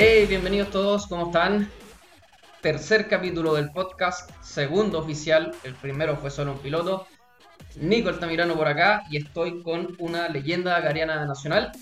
Hey, 0.00 0.26
bienvenidos 0.28 0.70
todos, 0.70 1.08
¿cómo 1.08 1.26
están? 1.26 1.68
Tercer 2.60 3.08
capítulo 3.08 3.54
del 3.54 3.72
podcast, 3.72 4.30
segundo 4.42 5.00
oficial, 5.00 5.50
el 5.64 5.74
primero 5.74 6.16
fue 6.16 6.30
solo 6.30 6.52
un 6.52 6.58
piloto. 6.58 7.08
Nico 7.80 8.08
Altamirano 8.08 8.54
por 8.54 8.68
acá 8.68 9.02
y 9.10 9.16
estoy 9.16 9.60
con 9.64 9.96
una 9.98 10.28
leyenda 10.28 10.78
gariana 10.78 11.26
nacional, 11.26 11.72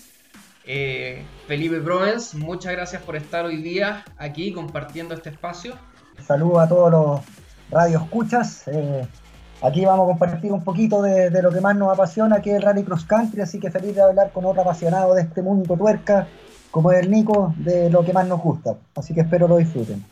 eh, 0.65 1.23
Felipe 1.47 1.79
Provence. 1.79 2.35
Muchas 2.35 2.71
gracias 2.71 3.03
por 3.03 3.15
estar 3.15 3.45
hoy 3.45 3.61
día 3.61 4.03
aquí 4.17 4.51
compartiendo 4.51 5.13
este 5.13 5.29
espacio. 5.29 5.75
Saludos 6.25 6.57
a 6.57 6.67
todos 6.67 6.91
los 6.91 7.21
radioescuchas. 7.69 8.67
Eh, 8.67 9.07
aquí 9.61 9.85
vamos 9.85 10.05
a 10.05 10.07
compartir 10.07 10.51
un 10.51 10.63
poquito 10.63 11.03
de, 11.03 11.29
de, 11.29 11.41
lo 11.43 11.51
que 11.51 11.61
más 11.61 11.75
nos 11.75 11.93
apasiona, 11.93 12.41
que 12.41 12.49
es 12.49 12.55
el 12.55 12.63
Rally 12.63 12.83
Cross 12.83 13.05
Country, 13.05 13.41
así 13.41 13.59
que 13.59 13.69
feliz 13.69 13.93
de 13.93 14.01
hablar 14.01 14.31
con 14.31 14.43
otro 14.43 14.63
apasionado 14.63 15.13
de 15.13 15.21
este 15.21 15.43
mundo 15.43 15.77
tuerca 15.77 16.27
como 16.71 16.91
el 16.91 17.09
Nico, 17.09 17.53
de 17.57 17.89
lo 17.89 18.03
que 18.03 18.13
más 18.13 18.27
nos 18.27 18.41
gusta. 18.41 18.77
Así 18.95 19.13
que 19.13 19.21
espero 19.21 19.47
lo 19.47 19.57
disfruten. 19.57 20.03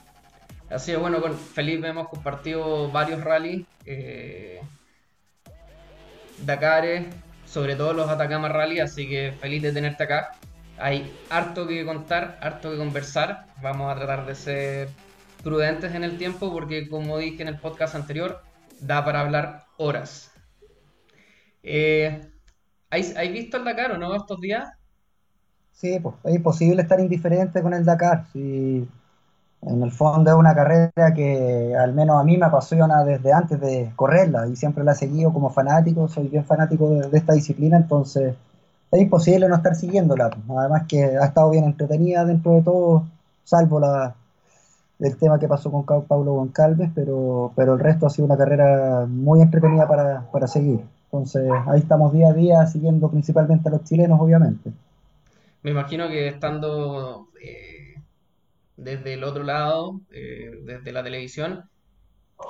Así 0.69 0.91
es, 0.91 0.99
bueno, 0.99 1.21
con 1.21 1.37
Felipe 1.37 1.87
hemos 1.87 2.09
compartido 2.09 2.91
varios 2.91 3.23
rallies, 3.23 3.65
eh, 3.85 4.61
Dakares, 6.43 7.05
sobre 7.45 7.75
todo 7.75 7.93
los 7.93 8.09
Atacama 8.09 8.49
Rally, 8.49 8.79
así 8.79 9.07
que 9.07 9.33
feliz 9.39 9.61
de 9.61 9.71
tenerte 9.71 10.03
acá. 10.03 10.31
Hay 10.77 11.09
harto 11.29 11.67
que 11.67 11.85
contar, 11.85 12.37
harto 12.41 12.71
que 12.71 12.77
conversar. 12.77 13.45
Vamos 13.61 13.91
a 13.91 13.95
tratar 13.95 14.25
de 14.25 14.35
ser 14.35 14.89
prudentes 15.43 15.93
en 15.95 16.03
el 16.03 16.17
tiempo 16.17 16.51
porque, 16.51 16.89
como 16.89 17.17
dije 17.17 17.43
en 17.43 17.47
el 17.47 17.59
podcast 17.59 17.95
anterior, 17.95 18.41
da 18.81 19.05
para 19.05 19.21
hablar 19.21 19.65
horas. 19.77 20.31
Eh, 21.63 22.29
¿Has 22.89 23.31
visto 23.31 23.57
el 23.57 23.63
Dakar 23.63 23.91
o 23.93 23.97
no 23.97 24.15
estos 24.15 24.41
días? 24.41 24.67
Sí, 25.75 25.99
pues 26.01 26.15
es 26.23 26.35
imposible 26.35 26.81
estar 26.81 26.99
indiferente 26.99 27.61
con 27.61 27.73
el 27.73 27.85
Dakar. 27.85 28.25
Si 28.31 28.87
en 29.61 29.83
el 29.83 29.91
fondo 29.91 30.31
es 30.31 30.37
una 30.37 30.55
carrera 30.55 31.13
que 31.13 31.75
al 31.75 31.93
menos 31.93 32.19
a 32.19 32.23
mí 32.23 32.37
me 32.37 32.45
apasiona 32.45 33.03
desde 33.03 33.33
antes 33.33 33.59
de 33.59 33.91
correrla 33.95 34.47
y 34.47 34.55
siempre 34.55 34.83
la 34.83 34.93
he 34.93 34.95
seguido 34.95 35.33
como 35.33 35.49
fanático, 35.49 36.07
soy 36.07 36.27
bien 36.29 36.45
fanático 36.45 36.89
de, 36.89 37.17
esta 37.17 37.33
disciplina, 37.33 37.77
entonces 37.77 38.35
es 38.91 39.01
imposible 39.01 39.49
no 39.49 39.55
estar 39.55 39.75
siguiéndola. 39.75 40.31
Además 40.57 40.83
que 40.87 41.03
ha 41.03 41.25
estado 41.25 41.49
bien 41.49 41.65
entretenida 41.65 42.25
dentro 42.25 42.53
de 42.53 42.61
todo, 42.61 43.05
salvo 43.43 43.79
la, 43.79 44.15
el 44.99 45.17
tema 45.17 45.39
que 45.39 45.47
pasó 45.47 45.71
con 45.71 45.83
Pablo 46.05 46.33
Goncalves, 46.35 46.91
pero, 46.95 47.51
pero 47.55 47.73
el 47.73 47.79
resto 47.79 48.07
ha 48.07 48.09
sido 48.09 48.25
una 48.25 48.37
carrera 48.37 49.05
muy 49.07 49.41
entretenida 49.41 49.87
para, 49.87 50.21
para 50.31 50.47
seguir. 50.47 50.85
Entonces 51.05 51.51
ahí 51.67 51.79
estamos 51.81 52.13
día 52.13 52.29
a 52.29 52.33
día 52.33 52.65
siguiendo 52.67 53.09
principalmente 53.09 53.67
a 53.69 53.71
los 53.73 53.83
chilenos, 53.83 54.19
obviamente. 54.21 54.71
Me 55.65 55.71
imagino 55.71 56.07
que 56.09 56.27
estando 56.27 57.29
eh, 57.41 57.95
desde 58.77 59.15
el 59.15 59.23
otro 59.23 59.43
lado, 59.43 59.99
eh, 60.11 60.59
desde 60.63 60.91
la 60.91 61.03
televisión, 61.03 61.67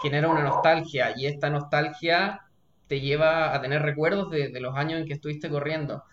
genera 0.01 0.27
una 0.27 0.43
nostalgia 0.43 1.13
y 1.15 1.25
esta 1.25 1.49
nostalgia 1.49 2.41
te 2.87 2.99
lleva 2.99 3.55
a 3.55 3.61
tener 3.61 3.83
recuerdos 3.83 4.29
de, 4.31 4.59
los 4.59 4.75
años 4.75 4.99
en 4.99 5.07
que 5.07 5.13
estuviste 5.13 5.49
corriendo. 5.49 6.03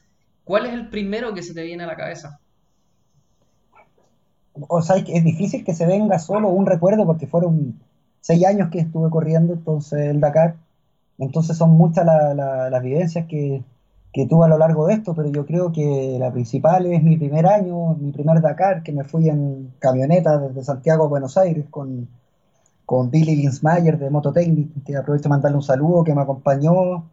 ¿Cuál 0.45 0.67
es 0.67 0.75
el 0.75 0.91
primero 0.91 1.35
que 1.35 1.43
se 1.43 1.55
te 1.55 1.65
viene 1.65 1.83
a 1.83 1.89
la 1.89 1.97
cabeza? 1.97 2.39
O 4.55 4.81
sea, 4.81 4.95
es 4.95 5.25
difícil 5.25 5.65
que 5.65 5.75
se 5.75 5.87
venga 5.87 6.21
solo 6.21 6.51
un 6.51 6.67
recuerdo 6.67 7.05
porque 7.05 7.27
fueron 7.27 7.81
seis 8.21 8.47
años 8.47 8.71
que 8.71 8.79
estuve 8.79 9.11
corriendo 9.11 9.55
entonces 9.55 9.99
el 10.03 10.21
Dakar. 10.21 10.55
Entonces 11.19 11.57
son 11.57 11.71
muchas 11.71 12.07
las 12.07 12.83
vivencias 12.85 13.27
que, 13.27 13.65
que 14.13 14.27
tuve 14.27 14.45
a 14.45 14.49
lo 14.49 14.59
largo 14.59 14.87
de 14.87 14.95
esto, 14.95 15.15
pero 15.15 15.31
yo 15.31 15.47
creo 15.47 15.73
que 15.73 16.17
la 16.19 16.31
principal 16.31 16.87
es 16.87 17.03
mi 17.03 17.17
primer 17.17 17.47
año, 17.47 17.95
mi 17.95 18.13
primer 18.13 18.41
Dakar, 18.43 18.83
que 18.83 18.93
me 18.93 19.05
fui 19.05 19.29
en 19.29 19.73
camioneta 19.79 20.39
desde 20.39 20.63
Santiago 20.65 21.05
a 21.05 21.09
Buenos 21.09 21.39
Aires 21.39 21.65
con, 21.71 22.09
con 22.85 23.11
Billy 23.11 23.37
Linsmayer 23.37 23.99
de 23.99 24.11
Mototechnic, 24.11 24.85
que 24.85 24.97
aprovecho 24.97 25.25
de 25.25 25.29
mandarle 25.31 25.57
un 25.57 25.63
saludo, 25.63 26.05
que 26.05 26.15
me 26.15 26.21
acompañó 26.21 27.09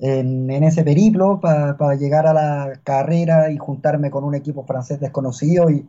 en, 0.00 0.50
ese 0.62 0.84
periplo 0.84 1.40
para 1.40 1.94
llegar 1.96 2.26
a 2.26 2.32
la 2.32 2.80
carrera 2.84 3.50
y 3.50 3.58
juntarme 3.58 4.10
con 4.10 4.24
un 4.24 4.34
equipo 4.34 4.64
francés 4.64 5.00
desconocido 5.00 5.68
y, 5.70 5.88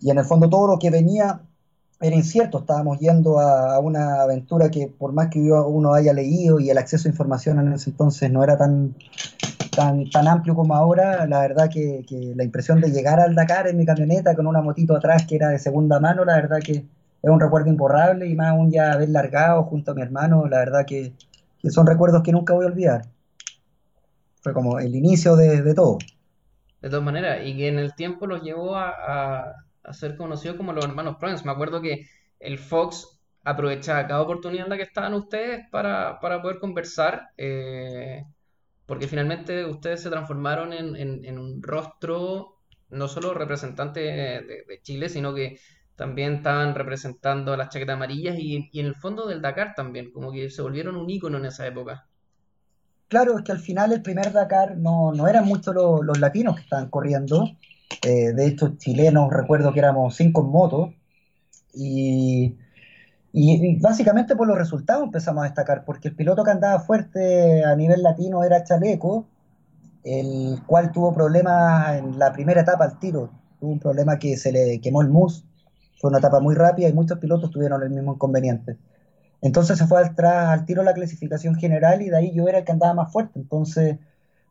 y 0.00 0.10
en 0.10 0.18
el 0.18 0.24
fondo 0.24 0.48
todo 0.48 0.66
lo 0.66 0.78
que 0.78 0.90
venía 0.90 1.42
era 2.00 2.14
incierto, 2.14 2.58
estábamos 2.58 2.98
yendo 2.98 3.38
a, 3.38 3.78
una 3.78 4.22
aventura 4.22 4.70
que 4.70 4.86
por 4.86 5.12
más 5.12 5.28
que 5.28 5.40
uno 5.40 5.94
haya 5.94 6.12
leído 6.12 6.60
y 6.60 6.68
el 6.70 6.78
acceso 6.78 7.08
a 7.08 7.10
información 7.10 7.58
en 7.58 7.72
ese 7.72 7.90
entonces 7.90 8.30
no 8.30 8.44
era 8.44 8.58
tan, 8.58 8.94
tan, 9.76 10.08
tan 10.10 10.26
amplio 10.26 10.54
como 10.54 10.74
ahora, 10.74 11.26
la 11.26 11.40
verdad 11.40 11.70
que, 11.70 12.04
la 12.34 12.42
impresión 12.42 12.80
de 12.80 12.90
llegar 12.90 13.20
al 13.20 13.34
Dakar 13.34 13.68
en 13.68 13.76
mi 13.76 13.84
camioneta 13.84 14.34
con 14.34 14.46
una 14.46 14.62
motito 14.62 14.96
atrás 14.96 15.26
que 15.26 15.36
era 15.36 15.50
de 15.50 15.58
segunda 15.58 16.00
mano, 16.00 16.24
la 16.24 16.36
verdad 16.36 16.58
que 16.64 16.72
es 16.72 17.30
un 17.30 17.38
recuerdo 17.38 17.68
imborrable 17.68 18.26
y 18.26 18.34
más 18.34 18.48
aún 18.48 18.72
ya 18.72 18.92
haber 18.92 19.10
largado 19.10 19.62
junto 19.64 19.92
a 19.92 19.94
mi 19.94 20.02
hermano, 20.02 20.48
la 20.48 20.58
verdad 20.58 20.86
que, 20.86 21.12
son 21.68 21.86
recuerdos 21.86 22.22
que 22.22 22.32
nunca 22.32 22.54
voy 22.54 22.64
a 22.64 22.68
olvidar. 22.68 23.02
Fue 24.40 24.52
como 24.52 24.78
el 24.78 24.94
inicio 24.94 25.36
de, 25.36 25.74
todo. 25.74 25.98
De 26.80 26.88
todas 26.88 27.04
maneras, 27.04 27.40
y 27.44 27.56
que 27.56 27.68
en 27.68 27.78
el 27.78 27.94
tiempo 27.94 28.26
los 28.26 28.42
llevó 28.42 28.76
a, 28.76 29.52
ser 29.92 30.16
conocidos 30.16 30.56
como 30.56 30.72
los 30.72 30.84
hermanos 30.84 31.16
Prince. 31.20 31.44
Me 31.44 31.52
acuerdo 31.52 31.80
que 31.80 32.06
el 32.40 32.58
Fox 32.58 33.20
aprovechaba 33.44 34.06
cada 34.06 34.22
oportunidad 34.22 34.64
en 34.64 34.70
la 34.70 34.76
que 34.76 34.84
estaban 34.84 35.14
ustedes 35.14 35.68
para, 35.70 36.18
poder 36.20 36.58
conversar. 36.60 37.28
Eh, 37.36 38.22
porque 38.86 39.08
finalmente 39.08 39.64
ustedes 39.64 40.00
se 40.02 40.10
transformaron 40.10 40.72
en, 40.72 41.38
un 41.38 41.62
rostro 41.62 42.56
no 42.88 43.08
solo 43.08 43.34
representante 43.34 44.00
de, 44.00 44.80
Chile, 44.82 45.08
sino 45.08 45.34
que 45.34 45.58
también 45.96 46.34
estaban 46.34 46.74
representando 46.74 47.52
a 47.52 47.56
las 47.56 47.70
chaquetas 47.70 47.94
amarillas 47.94 48.36
y, 48.38 48.68
en 48.72 48.86
el 48.86 48.94
fondo 48.94 49.26
del 49.26 49.42
Dakar 49.42 49.74
también, 49.74 50.12
como 50.12 50.30
que 50.30 50.50
se 50.50 50.62
volvieron 50.62 50.96
un 50.96 51.10
ícono 51.10 51.38
en 51.38 51.46
esa 51.46 51.66
época. 51.66 52.06
Claro, 53.08 53.38
es 53.38 53.44
que 53.44 53.52
al 53.52 53.60
final 53.60 53.92
el 53.92 54.02
primer 54.02 54.32
Dakar 54.32 54.76
no, 54.76 55.12
no 55.12 55.28
eran 55.28 55.46
muchos 55.46 55.74
los, 55.74 56.18
latinos 56.18 56.56
que 56.56 56.62
estaban 56.62 56.88
corriendo. 56.88 57.44
Eh, 58.02 58.32
de 58.32 58.46
estos 58.46 58.78
chilenos, 58.78 59.30
recuerdo 59.32 59.72
que 59.72 59.78
éramos 59.78 60.16
cinco 60.16 60.42
en 60.42 60.48
moto. 60.48 60.94
Y 61.72 62.56
y, 63.38 63.78
básicamente 63.80 64.34
por 64.34 64.48
los 64.48 64.56
resultados 64.56 65.04
empezamos 65.04 65.42
a 65.42 65.48
destacar, 65.48 65.84
porque 65.84 66.08
el 66.08 66.16
piloto 66.16 66.42
que 66.42 66.52
andaba 66.52 66.80
fuerte 66.80 67.62
a 67.66 67.76
nivel 67.76 68.02
latino 68.02 68.42
era 68.44 68.64
Chaleco, 68.64 69.26
el 70.04 70.62
cual 70.66 70.90
tuvo 70.90 71.12
problemas 71.12 71.98
en 71.98 72.18
la 72.18 72.32
primera 72.32 72.62
etapa 72.62 72.84
al 72.84 72.98
tiro. 72.98 73.28
Tuvo 73.60 73.72
un 73.72 73.78
problema 73.78 74.18
que 74.18 74.38
se 74.38 74.52
le 74.52 74.80
quemó 74.80 75.02
el 75.02 75.10
mus, 75.10 75.44
fue 76.00 76.08
una 76.08 76.20
etapa 76.20 76.40
muy 76.40 76.54
rápida 76.54 76.88
y 76.88 76.94
muchos 76.94 77.18
pilotos 77.18 77.50
tuvieron 77.50 77.82
el 77.82 77.90
mismo 77.90 78.14
inconveniente. 78.14 78.78
Entonces 79.42 79.76
se 79.76 79.86
fue 79.86 80.00
al, 80.00 80.14
al 80.24 80.64
tiro 80.64 80.82
la 80.82 80.94
clasificación 80.94 81.56
general 81.56 82.00
y 82.00 82.08
de 82.08 82.16
ahí 82.16 82.32
yo 82.34 82.48
era 82.48 82.60
el 82.60 82.64
que 82.64 82.72
andaba 82.72 82.94
más 82.94 83.12
fuerte. 83.12 83.38
Entonces 83.38 83.98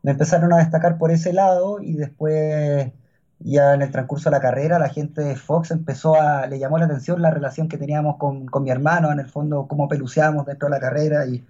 me 0.04 0.12
empezaron 0.12 0.52
a 0.52 0.58
destacar 0.58 0.96
por 0.96 1.10
ese 1.10 1.32
lado 1.32 1.80
y 1.82 1.94
después 1.94 2.92
ya 3.38 3.74
en 3.74 3.82
el 3.82 3.90
transcurso 3.90 4.30
de 4.30 4.36
la 4.36 4.40
carrera 4.40 4.78
la 4.78 4.88
gente 4.88 5.22
de 5.22 5.36
Fox 5.36 5.70
empezó 5.70 6.14
a, 6.20 6.46
le 6.46 6.58
llamó 6.58 6.78
la 6.78 6.86
atención 6.86 7.20
la 7.20 7.30
relación 7.30 7.68
que 7.68 7.78
teníamos 7.78 8.16
con, 8.16 8.48
mi 8.62 8.70
hermano, 8.70 9.12
en 9.12 9.20
el 9.20 9.28
fondo 9.28 9.66
cómo 9.68 9.88
peluceábamos 9.88 10.46
dentro 10.46 10.68
de 10.68 10.74
la 10.74 10.80
carrera 10.80 11.24
y, 11.26 11.44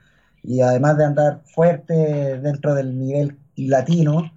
además 0.60 0.96
de 0.96 1.04
andar 1.04 1.40
fuerte 1.44 2.38
dentro 2.40 2.74
del 2.74 2.98
nivel 2.98 3.36
latino, 3.56 4.30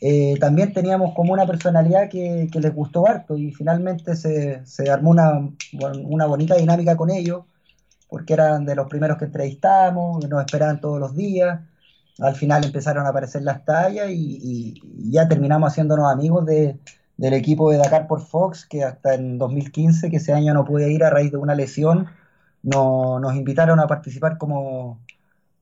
eh, 0.00 0.36
también 0.40 0.72
teníamos 0.72 1.14
como 1.14 1.32
una 1.32 1.46
personalidad 1.46 2.08
que, 2.08 2.48
les 2.52 2.74
gustó 2.74 3.06
harto 3.06 3.36
y 3.36 3.50
finalmente 3.52 4.16
se, 4.16 4.62
armó 4.90 5.10
una, 5.10 5.48
una, 6.04 6.26
bonita 6.26 6.56
dinámica 6.56 6.96
con 6.96 7.10
ellos, 7.10 7.44
porque 8.08 8.34
eran 8.34 8.64
de 8.64 8.74
los 8.74 8.88
primeros 8.88 9.18
que 9.18 9.26
entrevistamos, 9.26 10.28
nos 10.28 10.40
esperaban 10.44 10.80
todos 10.80 11.00
los 11.00 11.14
días 11.16 11.60
al 12.20 12.34
final 12.36 12.64
empezaron 12.64 13.06
a 13.06 13.10
aparecer 13.10 13.42
las 13.42 13.64
tallas 13.64 14.08
y, 14.10 14.82
ya 15.10 15.28
terminamos 15.28 15.72
haciéndonos 15.72 16.12
amigos 16.12 16.46
de, 16.46 16.78
del 17.16 17.34
equipo 17.34 17.70
de 17.70 17.78
Dakar 17.78 18.06
por 18.06 18.20
Fox, 18.22 18.66
que 18.66 18.84
hasta 18.84 19.14
en 19.14 19.38
2015, 19.38 20.10
que 20.10 20.16
ese 20.18 20.32
año 20.32 20.54
no 20.54 20.64
pude 20.64 20.92
ir 20.92 21.04
a 21.04 21.10
raíz 21.10 21.32
de 21.32 21.38
una 21.38 21.54
lesión, 21.54 22.08
nos 22.62 23.34
invitaron 23.34 23.80
a 23.80 23.86
participar 23.86 24.38
como, 24.38 25.00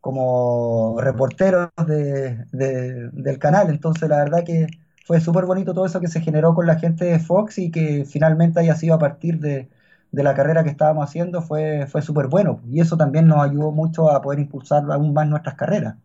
como 0.00 1.00
reporteros 1.00 1.70
del 1.86 3.38
canal. 3.38 3.70
Entonces 3.70 4.08
la 4.08 4.18
verdad 4.18 4.44
que 4.44 4.66
fue 5.06 5.20
súper 5.20 5.46
bonito 5.46 5.74
todo 5.74 5.86
eso 5.86 6.00
que 6.00 6.08
se 6.08 6.20
generó 6.20 6.54
con 6.54 6.66
la 6.66 6.78
gente 6.78 7.04
de 7.06 7.18
Fox 7.18 7.58
y 7.58 7.70
que 7.70 8.04
finalmente 8.04 8.60
haya 8.60 8.76
sido 8.76 8.94
a 8.94 8.98
partir 8.98 9.40
de, 9.40 9.68
la 10.12 10.34
carrera 10.34 10.64
que 10.64 10.70
estábamos 10.70 11.04
haciendo 11.04 11.42
fue, 11.42 11.86
fue 11.86 12.02
súper 12.02 12.28
bueno. 12.28 12.60
Y 12.70 12.80
eso 12.80 12.96
también 12.96 13.26
nos 13.28 13.42
ayudó 13.44 13.72
mucho 13.72 14.10
a 14.10 14.22
poder 14.22 14.40
impulsar 14.40 14.84
aún 14.90 15.12
más 15.14 15.28
nuestras 15.28 15.54
carreras 15.56 15.96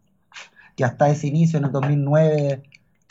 que 0.75 0.83
hasta 0.83 1.09
ese 1.09 1.27
inicio, 1.27 1.59
en 1.59 1.65
el 1.65 1.71
2009, 1.71 2.63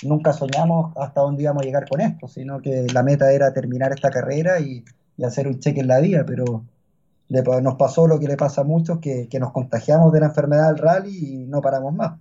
nunca 0.04 0.32
soñamos 0.32 0.96
hasta 0.96 1.20
dónde 1.20 1.42
íbamos 1.42 1.62
a 1.62 1.66
llegar 1.66 1.88
con 1.88 2.00
esto, 2.00 2.28
sino 2.28 2.60
que 2.60 2.86
la 2.92 3.02
meta 3.02 3.32
era 3.32 3.52
terminar 3.52 3.92
esta 3.92 4.10
carrera 4.10 4.60
y, 4.60 4.84
hacer 5.24 5.46
un 5.46 5.60
cheque 5.60 5.78
en 5.78 5.86
la 5.86 6.00
vida, 6.00 6.24
pero 6.26 6.64
nos 7.28 7.74
pasó 7.76 8.08
lo 8.08 8.18
que 8.18 8.26
le 8.26 8.36
pasa 8.36 8.62
a 8.62 8.64
muchos, 8.64 8.98
que, 8.98 9.28
nos 9.38 9.52
contagiamos 9.52 10.12
de 10.12 10.18
la 10.18 10.26
enfermedad 10.26 10.66
del 10.66 10.78
rally 10.78 11.16
y 11.16 11.36
no 11.46 11.60
paramos 11.60 11.94
más. 11.94 12.18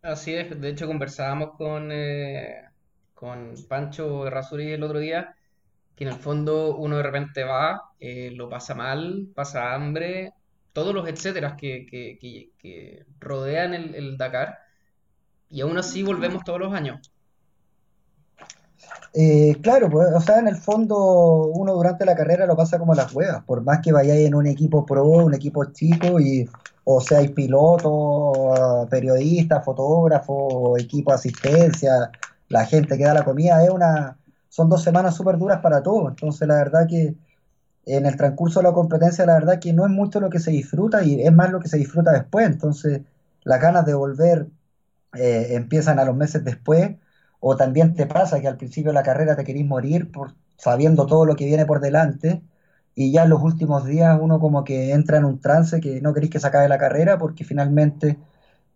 Así 0.00 0.34
es, 0.34 0.58
de 0.58 0.68
hecho 0.70 0.86
conversábamos 0.86 1.50
con, 1.58 1.90
eh, 1.92 2.62
con 3.12 3.52
Pancho 3.68 4.30
Rasuri 4.30 4.72
el 4.72 4.82
otro 4.82 5.00
día 5.00 5.34
que 5.94 6.04
en 6.04 6.10
el 6.10 6.16
fondo 6.18 6.76
uno 6.76 6.96
de 6.96 7.02
repente 7.02 7.44
va, 7.44 7.90
eh, 8.00 8.30
lo 8.34 8.48
pasa 8.48 8.74
mal, 8.74 9.28
pasa 9.34 9.74
hambre, 9.74 10.32
todos 10.72 10.94
los 10.94 11.08
etcéteras 11.08 11.54
que, 11.58 11.86
que, 11.86 13.04
rodean 13.20 13.74
el, 13.74 14.16
Dakar, 14.16 14.58
y 15.48 15.60
aún 15.60 15.76
así 15.78 16.02
volvemos 16.02 16.44
todos 16.44 16.58
los 16.58 16.72
años. 16.72 16.98
Eh, 19.14 19.56
claro, 19.62 19.90
pues, 19.90 20.08
o 20.14 20.20
sea, 20.20 20.38
en 20.38 20.48
el 20.48 20.56
fondo 20.56 21.46
uno 21.46 21.74
durante 21.74 22.06
la 22.06 22.16
carrera 22.16 22.46
lo 22.46 22.56
pasa 22.56 22.78
como 22.78 22.94
las 22.94 23.12
huevas, 23.12 23.44
por 23.44 23.62
más 23.62 23.80
que 23.80 23.92
vayáis 23.92 24.26
en 24.26 24.34
un 24.34 24.46
equipo 24.46 24.86
pro, 24.86 25.04
un 25.04 25.34
equipo 25.34 25.64
chico, 25.66 26.18
y 26.18 26.48
o 26.84 27.00
seáis 27.00 27.30
piloto, 27.30 28.86
periodista, 28.90 29.60
fotógrafo, 29.60 30.76
equipo 30.78 31.10
de 31.10 31.16
asistencia, 31.16 32.10
la 32.48 32.66
gente 32.66 32.98
que 32.98 33.04
da 33.04 33.14
la 33.14 33.24
comida, 33.24 33.62
es 33.64 33.70
una, 33.70 34.16
son 34.48 34.68
dos 34.68 34.82
semanas 34.82 35.14
súper 35.16 35.38
duras 35.38 35.60
para 35.60 35.82
todos. 35.82 36.08
Entonces, 36.10 36.46
la 36.48 36.56
verdad 36.56 36.86
que 36.88 37.14
en 37.86 38.06
el 38.06 38.16
transcurso 38.16 38.60
de 38.60 38.64
la 38.64 38.72
competencia, 38.72 39.26
la 39.26 39.34
verdad 39.34 39.58
que 39.60 39.72
no 39.72 39.84
es 39.84 39.90
mucho 39.90 40.20
lo 40.20 40.30
que 40.30 40.38
se 40.40 40.50
disfruta 40.50 41.02
y 41.04 41.22
es 41.22 41.32
más 41.32 41.50
lo 41.50 41.60
que 41.60 41.68
se 41.68 41.78
disfruta 41.78 42.12
después. 42.12 42.46
Entonces, 42.46 43.02
las 43.44 43.60
ganas 43.60 43.86
de 43.86 43.94
volver 43.94 44.48
eh, 45.14 45.48
empiezan 45.54 45.98
a 45.98 46.04
los 46.04 46.16
meses 46.16 46.44
después, 46.44 46.96
o 47.40 47.56
también 47.56 47.94
te 47.94 48.06
pasa 48.06 48.40
que 48.40 48.48
al 48.48 48.56
principio 48.56 48.90
de 48.90 48.94
la 48.94 49.02
carrera 49.02 49.36
te 49.36 49.44
querís 49.44 49.66
morir 49.66 50.10
por, 50.12 50.34
sabiendo 50.56 51.06
todo 51.06 51.26
lo 51.26 51.36
que 51.36 51.46
viene 51.46 51.66
por 51.66 51.80
delante, 51.80 52.42
y 52.94 53.12
ya 53.12 53.24
en 53.24 53.30
los 53.30 53.42
últimos 53.42 53.84
días 53.86 54.18
uno 54.20 54.38
como 54.40 54.64
que 54.64 54.92
entra 54.92 55.18
en 55.18 55.24
un 55.24 55.40
trance 55.40 55.80
que 55.80 56.00
no 56.00 56.12
querís 56.14 56.30
que 56.30 56.40
se 56.40 56.46
acabe 56.46 56.68
la 56.68 56.78
carrera 56.78 57.18
porque 57.18 57.44
finalmente 57.44 58.18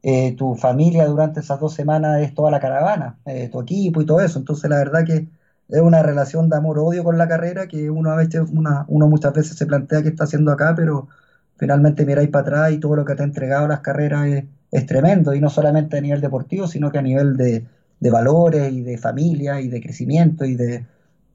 eh, 0.02 0.35
tu 0.37 0.55
familia 0.56 1.06
durante 1.06 1.41
esas 1.41 1.61
dos 1.61 1.75
semanas 1.75 2.23
es 2.23 2.35
toda 2.35 2.50
la 2.50 2.61
caravana, 2.61 3.19
eh, 3.26 3.49
tu 3.50 3.61
equipo 3.61 4.00
y 4.00 4.06
todo 4.06 4.20
eso. 4.20 4.38
Entonces 4.38 4.70
la 4.70 4.79
verdad 4.79 5.05
que 5.05 5.29
es 5.69 5.81
una 5.81 6.03
relación 6.03 6.49
de 6.49 6.57
amor-odio 6.57 7.03
con 7.05 7.19
la 7.19 7.29
carrera 7.29 7.67
que 7.67 7.91
uno, 7.91 8.11
a 8.11 8.17
veces, 8.17 8.43
una, 8.53 8.85
uno 8.89 9.09
muchas 9.09 9.33
veces 9.33 9.57
se 9.57 9.67
plantea 9.67 10.03
qué 10.03 10.11
está 10.11 10.25
haciendo 10.25 10.53
acá, 10.53 10.75
pero 10.77 11.09
finalmente 11.57 12.07
miráis 12.07 12.29
para 12.29 12.43
atrás 12.43 12.73
y 12.73 12.79
todo 12.79 12.97
lo 12.97 13.05
que 13.05 13.15
te 13.15 13.23
ha 13.23 13.27
entregado 13.27 13.67
las 13.67 13.81
carreras 13.81 14.45
es, 14.71 14.87
tremendo, 14.87 15.35
y 15.35 15.41
no 15.41 15.49
solamente 15.49 15.97
a 15.97 16.01
nivel 16.01 16.21
deportivo, 16.21 16.67
sino 16.69 16.93
que 16.93 16.99
a 16.99 17.03
nivel 17.03 17.37
de, 17.37 17.67
valores 18.11 18.73
y 18.73 18.83
de 18.83 18.99
familia 18.99 19.61
y 19.61 19.69
de 19.69 19.81
crecimiento 19.81 20.45
y 20.45 20.55
de, 20.55 20.85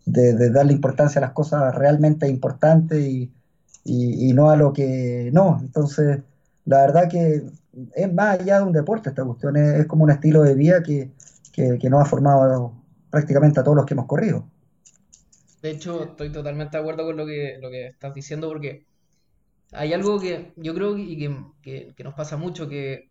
darle 0.05 0.73
importancia 0.73 1.19
a 1.19 1.23
las 1.23 1.31
cosas 1.31 1.73
realmente 1.75 2.27
importantes 2.27 3.03
y, 3.03 4.33
no 4.33 4.49
a 4.51 4.55
lo 4.55 4.73
que 4.73 5.31
no. 5.33 5.59
Entonces, 5.59 6.19
la 6.65 6.81
verdad 6.81 7.09
que 7.09 7.43
es 7.95 8.13
más 8.13 8.39
allá 8.39 8.59
de 8.59 8.65
un 8.65 8.73
deporte 8.73 9.09
esta 9.09 9.25
cuestión, 9.25 9.57
es, 9.57 9.85
como 9.87 10.03
un 10.03 10.11
estilo 10.11 10.43
de 10.43 10.53
vida 10.55 10.83
que, 10.83 11.09
que, 11.51 11.79
que 11.79 11.87
ha 11.87 12.05
formado 12.05 12.73
prácticamente 13.11 13.59
a 13.59 13.63
todos 13.63 13.77
los 13.77 13.85
que 13.85 13.93
hemos 13.93 14.07
corrido. 14.07 14.47
De 15.61 15.69
hecho, 15.69 16.03
estoy 16.03 16.31
totalmente 16.31 16.77
de 16.77 16.81
acuerdo 16.81 17.05
con 17.05 17.17
lo 17.17 17.25
que, 17.25 17.57
lo 17.61 17.69
que 17.69 17.87
estás 17.87 18.13
diciendo 18.15 18.47
porque 18.47 18.85
hay 19.71 19.93
algo 19.93 20.19
que 20.19 20.53
yo 20.55 20.73
creo 20.73 20.95
que, 20.95 21.93
que, 21.95 22.03
nos 22.03 22.13
pasa 22.13 22.35
mucho, 22.37 22.67
que 22.67 23.09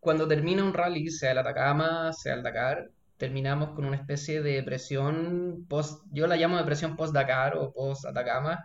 cuando 0.00 0.28
termina 0.28 0.64
un 0.64 0.72
rally, 0.72 1.10
sea 1.10 1.32
el 1.32 1.38
Atacama, 1.38 2.12
sea 2.12 2.34
el 2.34 2.42
Dakar, 2.42 2.90
terminamos 3.16 3.70
con 3.70 3.84
una 3.84 3.96
especie 3.96 4.42
de 4.42 4.52
depresión 4.52 5.66
post, 5.68 6.04
yo 6.10 6.26
la 6.26 6.36
llamo 6.36 6.56
depresión 6.56 6.96
post-Dakar 6.96 7.56
o 7.56 7.72
post-Atacama, 7.72 8.64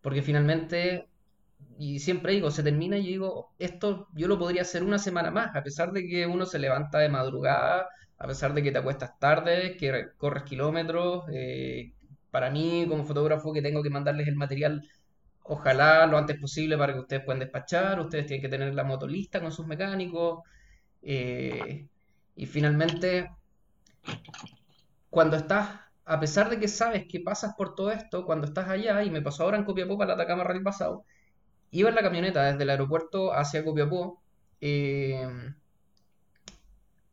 porque 0.00 0.22
finalmente, 0.22 1.08
y 1.78 2.00
siempre 2.00 2.32
digo, 2.32 2.50
se 2.50 2.62
termina 2.62 2.98
y 2.98 3.06
digo, 3.06 3.54
esto 3.58 4.08
yo 4.14 4.28
lo 4.28 4.38
podría 4.38 4.62
hacer 4.62 4.82
una 4.82 4.98
semana 4.98 5.30
más, 5.30 5.54
a 5.56 5.62
pesar 5.62 5.92
de 5.92 6.06
que 6.06 6.26
uno 6.26 6.46
se 6.46 6.58
levanta 6.58 6.98
de 6.98 7.08
madrugada, 7.08 7.88
a 8.18 8.26
pesar 8.26 8.52
de 8.54 8.62
que 8.62 8.72
te 8.72 8.78
acuestas 8.78 9.18
tarde, 9.18 9.76
que 9.76 10.08
corres 10.16 10.42
kilómetros. 10.44 11.24
Eh, 11.32 11.92
para 12.30 12.50
mí, 12.50 12.86
como 12.88 13.04
fotógrafo, 13.04 13.52
que 13.52 13.62
tengo 13.62 13.82
que 13.82 13.90
mandarles 13.90 14.28
el 14.28 14.36
material, 14.36 14.88
ojalá 15.44 16.06
lo 16.06 16.18
antes 16.18 16.38
posible 16.38 16.76
para 16.76 16.92
que 16.94 17.00
ustedes 17.00 17.24
puedan 17.24 17.40
despachar. 17.40 18.00
Ustedes 18.00 18.26
tienen 18.26 18.42
que 18.42 18.48
tener 18.48 18.74
la 18.74 18.84
moto 18.84 19.06
lista 19.06 19.40
con 19.40 19.52
sus 19.52 19.66
mecánicos. 19.66 20.42
Eh, 21.02 21.86
y 22.36 22.46
finalmente, 22.46 23.30
cuando 25.10 25.36
estás, 25.36 25.80
a 26.04 26.20
pesar 26.20 26.50
de 26.50 26.58
que 26.58 26.68
sabes 26.68 27.06
que 27.08 27.20
pasas 27.20 27.54
por 27.56 27.74
todo 27.74 27.92
esto, 27.92 28.24
cuando 28.26 28.46
estás 28.46 28.68
allá, 28.68 29.02
y 29.04 29.10
me 29.10 29.22
pasó 29.22 29.44
ahora 29.44 29.58
en 29.58 29.64
Copiapó 29.64 29.96
para 29.96 30.08
la 30.08 30.14
Atacama 30.14 30.44
Rally 30.44 30.62
pasado, 30.62 31.04
iba 31.70 31.88
en 31.88 31.94
la 31.94 32.02
camioneta 32.02 32.44
desde 32.44 32.62
el 32.64 32.70
aeropuerto 32.70 33.32
hacia 33.32 33.64
Copiapó. 33.64 34.22
Eh, 34.60 35.26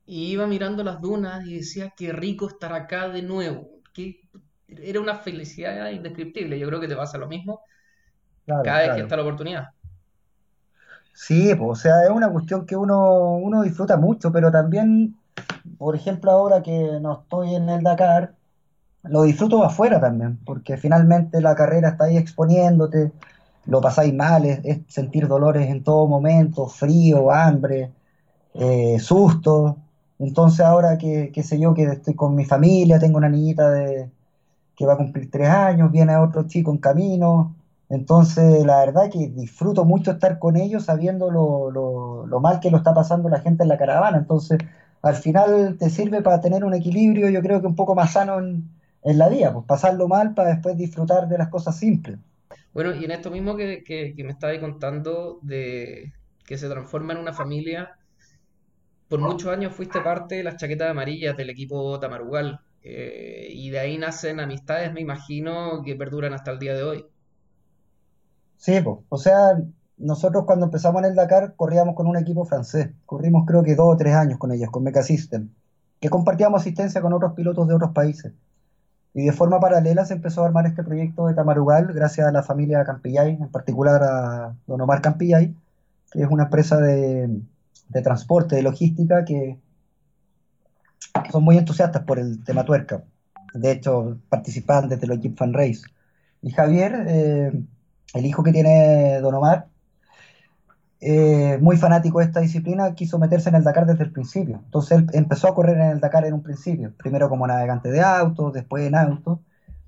y 0.05 0.31
iba 0.31 0.45
mirando 0.45 0.83
las 0.83 1.01
dunas 1.01 1.45
y 1.45 1.55
decía, 1.57 1.93
qué 1.95 2.11
rico 2.11 2.47
estar 2.47 2.73
acá 2.73 3.09
de 3.09 3.21
nuevo. 3.21 3.69
Que 3.93 4.21
era 4.67 4.99
una 4.99 5.15
felicidad 5.15 5.89
indescriptible. 5.89 6.59
Yo 6.59 6.67
creo 6.67 6.79
que 6.79 6.87
te 6.87 6.95
pasa 6.95 7.17
lo 7.17 7.27
mismo 7.27 7.61
cada 8.45 8.79
vez 8.79 8.91
que 8.95 9.01
está 9.01 9.15
la 9.15 9.23
oportunidad. 9.23 9.69
Sí, 11.13 11.55
pues, 11.55 11.69
o 11.69 11.75
sea, 11.75 12.03
es 12.03 12.09
una 12.09 12.29
cuestión 12.29 12.65
que 12.65 12.75
uno, 12.75 13.35
uno 13.37 13.63
disfruta 13.63 13.97
mucho, 13.97 14.31
pero 14.31 14.51
también, 14.51 15.15
por 15.77 15.95
ejemplo, 15.95 16.29
ahora 16.29 16.61
que 16.61 16.99
no 17.01 17.21
estoy 17.21 17.55
en 17.55 17.69
el 17.69 17.83
Dakar, 17.83 18.33
lo 19.03 19.23
disfruto 19.23 19.63
afuera 19.63 19.99
también, 19.99 20.37
porque 20.45 20.77
finalmente 20.77 21.39
la 21.39 21.55
carrera 21.55 21.89
está 21.89 22.05
ahí 22.05 22.17
exponiéndote, 22.17 23.11
lo 23.65 23.79
pasáis 23.79 24.13
mal, 24.13 24.45
es, 24.45 24.79
sentir 24.89 25.27
dolores 25.27 25.69
en 25.69 25.83
todo 25.83 26.05
momento, 26.05 26.67
frío, 26.67 27.31
hambre, 27.31 27.91
eh, 28.53 28.97
susto, 28.99 29.77
entonces 30.19 30.61
ahora 30.61 30.97
que, 30.97 31.31
sé 31.43 31.59
yo, 31.59 31.73
que 31.73 31.83
estoy 31.83 32.15
con 32.15 32.35
mi 32.35 32.45
familia, 32.45 32.99
tengo 32.99 33.17
una 33.17 33.29
niñita 33.29 33.69
de, 33.69 34.09
que 34.75 34.85
va 34.85 34.93
a 34.93 34.97
cumplir 34.97 35.29
tres 35.29 35.49
años, 35.49 35.91
viene 35.91 36.15
otro 36.17 36.47
chico 36.47 36.71
en 36.71 36.77
camino, 36.77 37.55
entonces 37.89 38.65
la 38.65 38.79
verdad 38.79 39.09
que 39.11 39.27
disfruto 39.27 39.85
mucho 39.85 40.11
estar 40.11 40.39
con 40.39 40.55
ellos 40.55 40.85
sabiendo 40.85 41.29
lo, 41.31 42.39
mal 42.39 42.59
que 42.59 42.71
lo 42.71 42.77
está 42.77 42.93
pasando 42.93 43.29
la 43.29 43.41
gente 43.41 43.63
en 43.63 43.69
la 43.69 43.77
caravana, 43.77 44.17
entonces 44.17 44.59
al 45.01 45.15
final 45.15 45.77
te 45.77 45.89
sirve 45.89 46.21
para 46.21 46.41
tener 46.41 46.63
un 46.63 46.73
equilibrio, 46.73 47.29
yo 47.29 47.41
creo 47.41 47.61
que 47.61 47.67
un 47.67 47.75
poco 47.75 47.93
más 47.93 48.13
sano 48.13 48.39
en, 48.39 48.69
la 49.03 49.29
vida, 49.29 49.53
pues 49.53 49.65
pasarlo 49.67 50.07
mal 50.07 50.33
para 50.33 50.49
después 50.49 50.75
disfrutar 50.75 51.27
de 51.27 51.37
las 51.37 51.49
cosas 51.49 51.77
simples. 51.77 52.17
Bueno, 52.73 52.95
y 52.95 53.05
en 53.05 53.11
esto 53.11 53.29
mismo 53.29 53.55
que, 53.55 53.83
que, 53.83 54.15
que 54.15 54.23
me 54.23 54.31
estabas 54.31 54.57
contando 54.57 55.37
de 55.43 56.11
que 56.43 56.57
se 56.57 56.67
transforma 56.67 57.13
en 57.13 57.19
una 57.19 57.31
familia, 57.31 57.97
por 59.09 59.19
muchos 59.19 59.51
años 59.51 59.73
fuiste 59.73 60.01
parte 60.01 60.35
de 60.35 60.43
las 60.43 60.57
chaquetas 60.57 60.89
amarillas 60.89 61.37
del 61.37 61.49
equipo 61.49 61.99
Tamarugal. 61.99 62.59
Eh, 62.81 63.49
y 63.51 63.71
de 63.71 63.79
ahí 63.79 63.97
nacen 63.97 64.39
amistades, 64.39 64.93
me 64.93 65.01
imagino, 65.01 65.81
que 65.83 65.95
perduran 65.95 66.33
hasta 66.33 66.51
el 66.51 66.59
día 66.59 66.75
de 66.75 66.83
hoy. 66.83 67.05
Sí, 68.57 68.73
o 69.09 69.17
sea, 69.17 69.57
nosotros 69.97 70.45
cuando 70.45 70.65
empezamos 70.65 71.01
en 71.01 71.09
el 71.09 71.15
Dakar 71.15 71.55
corríamos 71.55 71.95
con 71.95 72.07
un 72.07 72.17
equipo 72.17 72.45
francés. 72.45 72.89
Corrimos 73.05 73.45
creo 73.47 73.63
que 73.63 73.75
dos 73.75 73.93
o 73.93 73.97
tres 73.97 74.13
años 74.13 74.37
con 74.37 74.51
ellos, 74.51 74.69
con 74.69 74.83
Mecha 74.83 75.01
System, 75.01 75.49
que 75.99 76.09
compartíamos 76.09 76.61
asistencia 76.61 77.01
con 77.01 77.13
otros 77.13 77.33
pilotos 77.33 77.67
de 77.67 77.73
otros 77.73 77.91
países. 77.91 78.33
Y 79.13 79.25
de 79.25 79.31
forma 79.31 79.59
paralela 79.59 80.05
se 80.05 80.13
empezó 80.13 80.43
a 80.43 80.47
armar 80.47 80.65
este 80.67 80.83
proyecto 80.83 81.27
de 81.27 81.33
Tamarugal 81.33 81.87
gracias 81.93 82.27
a 82.27 82.31
la 82.31 82.43
familia 82.43 82.83
Campillay, 82.83 83.37
en 83.41 83.49
particular 83.49 84.03
a 84.03 84.55
Don 84.67 84.81
Omar 84.81 85.01
Campillay, 85.01 85.55
que 86.11 86.21
es 86.21 86.27
una 86.29 86.43
empresa 86.43 86.77
de, 86.77 87.29
de 87.89 88.01
transporte, 88.01 88.55
de 88.55 88.63
logística, 88.63 89.23
que 89.25 89.59
son 91.31 91.43
muy 91.43 91.57
entusiastas 91.57 92.03
por 92.03 92.19
el 92.19 92.43
tema 92.43 92.65
tuerca. 92.65 93.03
De 93.53 93.71
hecho, 93.71 94.17
participan 94.29 94.89
desde 94.89 95.07
los 95.07 95.19
Jeep 95.19 95.37
Fan 95.37 95.53
Race. 95.53 95.81
Y 96.41 96.51
Javier, 96.51 97.05
eh, 97.07 97.63
el 98.13 98.25
hijo 98.25 98.43
que 98.43 98.51
tiene 98.51 99.19
Don 99.21 99.35
Omar, 99.35 99.67
eh, 100.99 101.57
muy 101.61 101.77
fanático 101.77 102.19
de 102.19 102.25
esta 102.25 102.39
disciplina, 102.39 102.95
quiso 102.95 103.19
meterse 103.19 103.49
en 103.49 103.55
el 103.55 103.63
Dakar 103.63 103.85
desde 103.85 104.03
el 104.05 104.11
principio. 104.11 104.61
Entonces 104.65 104.99
él 104.99 105.07
empezó 105.13 105.47
a 105.47 105.55
correr 105.55 105.77
en 105.77 105.89
el 105.91 105.99
Dakar 105.99 106.25
en 106.25 106.33
un 106.33 106.43
principio, 106.43 106.93
primero 106.97 107.29
como 107.29 107.47
navegante 107.47 107.91
de 107.91 108.01
autos, 108.01 108.53
después 108.53 108.85
en 108.87 108.95
auto. 108.95 109.41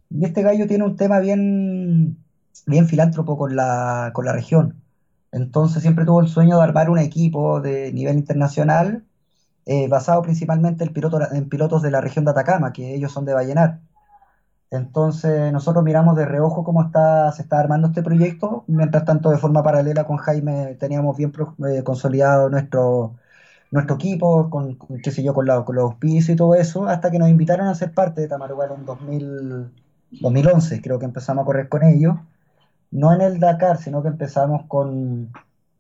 Y 0.10 0.26
este 0.26 0.42
gallo 0.44 0.68
tiene 0.68 0.84
un 0.86 0.96
tema 0.96 1.20
bien, 1.20 2.18
bien 2.66 2.88
filántropo 2.88 3.38
con 3.38 3.56
la, 3.56 4.12
con 4.14 4.26
la 4.26 4.34
región. 4.34 4.82
Entonces 5.38 5.82
siempre 5.84 6.06
tuvo 6.06 6.22
el 6.22 6.28
sueño 6.28 6.58
de 6.58 6.64
armar 6.64 6.90
un 6.90 7.00
equipo 7.00 7.62
de 7.62 7.94
nivel 7.94 8.18
internacional 8.18 9.04
eh, 9.66 9.88
basado 9.88 10.22
principalmente 10.24 10.84
en, 10.86 10.94
pilotos 11.50 11.82
de 11.84 11.92
la 11.92 12.02
región 12.02 12.26
de 12.26 12.32
Atacama, 12.32 12.74
que 12.74 12.96
ellos 12.96 13.12
son 13.12 13.26
de 13.26 13.34
Vallenar. 13.34 13.80
Entonces 14.72 15.52
nosotros 15.54 15.84
miramos 15.84 16.16
de 16.18 16.26
reojo 16.26 16.64
cómo 16.64 16.84
está, 16.84 17.32
se 17.32 17.44
está 17.44 17.60
armando 17.60 17.88
este 17.88 18.04
proyecto, 18.04 18.66
mientras 18.68 19.06
tanto 19.06 19.30
de 19.30 19.38
forma 19.38 19.64
paralela 19.64 20.06
con 20.06 20.18
Jaime 20.18 20.76
teníamos 20.80 21.16
bien 21.18 21.32
eh, 21.70 21.84
consolidado 21.84 22.50
nuestro, 22.50 23.16
nuestro 23.72 23.96
equipo, 23.96 24.50
con, 24.50 24.78
qué 25.04 25.12
sé 25.12 25.24
yo, 25.24 25.34
con, 25.34 25.46
la, 25.48 25.64
los 25.68 25.84
auspicios 25.84 26.30
y 26.30 26.36
todo 26.36 26.56
eso, 26.56 26.88
hasta 26.88 27.12
que 27.12 27.20
nos 27.20 27.30
invitaron 27.30 27.68
a 27.68 27.76
ser 27.76 27.94
parte 27.94 28.22
de 28.22 28.28
Tamarugal 28.28 28.72
en 28.78 28.86
2000, 28.86 29.72
2011, 30.22 30.82
creo 30.82 31.00
que 31.00 31.06
empezamos 31.06 31.44
a 31.44 31.46
correr 31.46 31.70
con 31.70 31.84
ellos 31.84 32.16
no 32.92 33.14
en 33.14 33.22
el 33.22 33.40
Dakar, 33.40 33.78
sino 33.78 34.02
que 34.02 34.10
empezamos 34.10 34.66
con, 34.68 35.32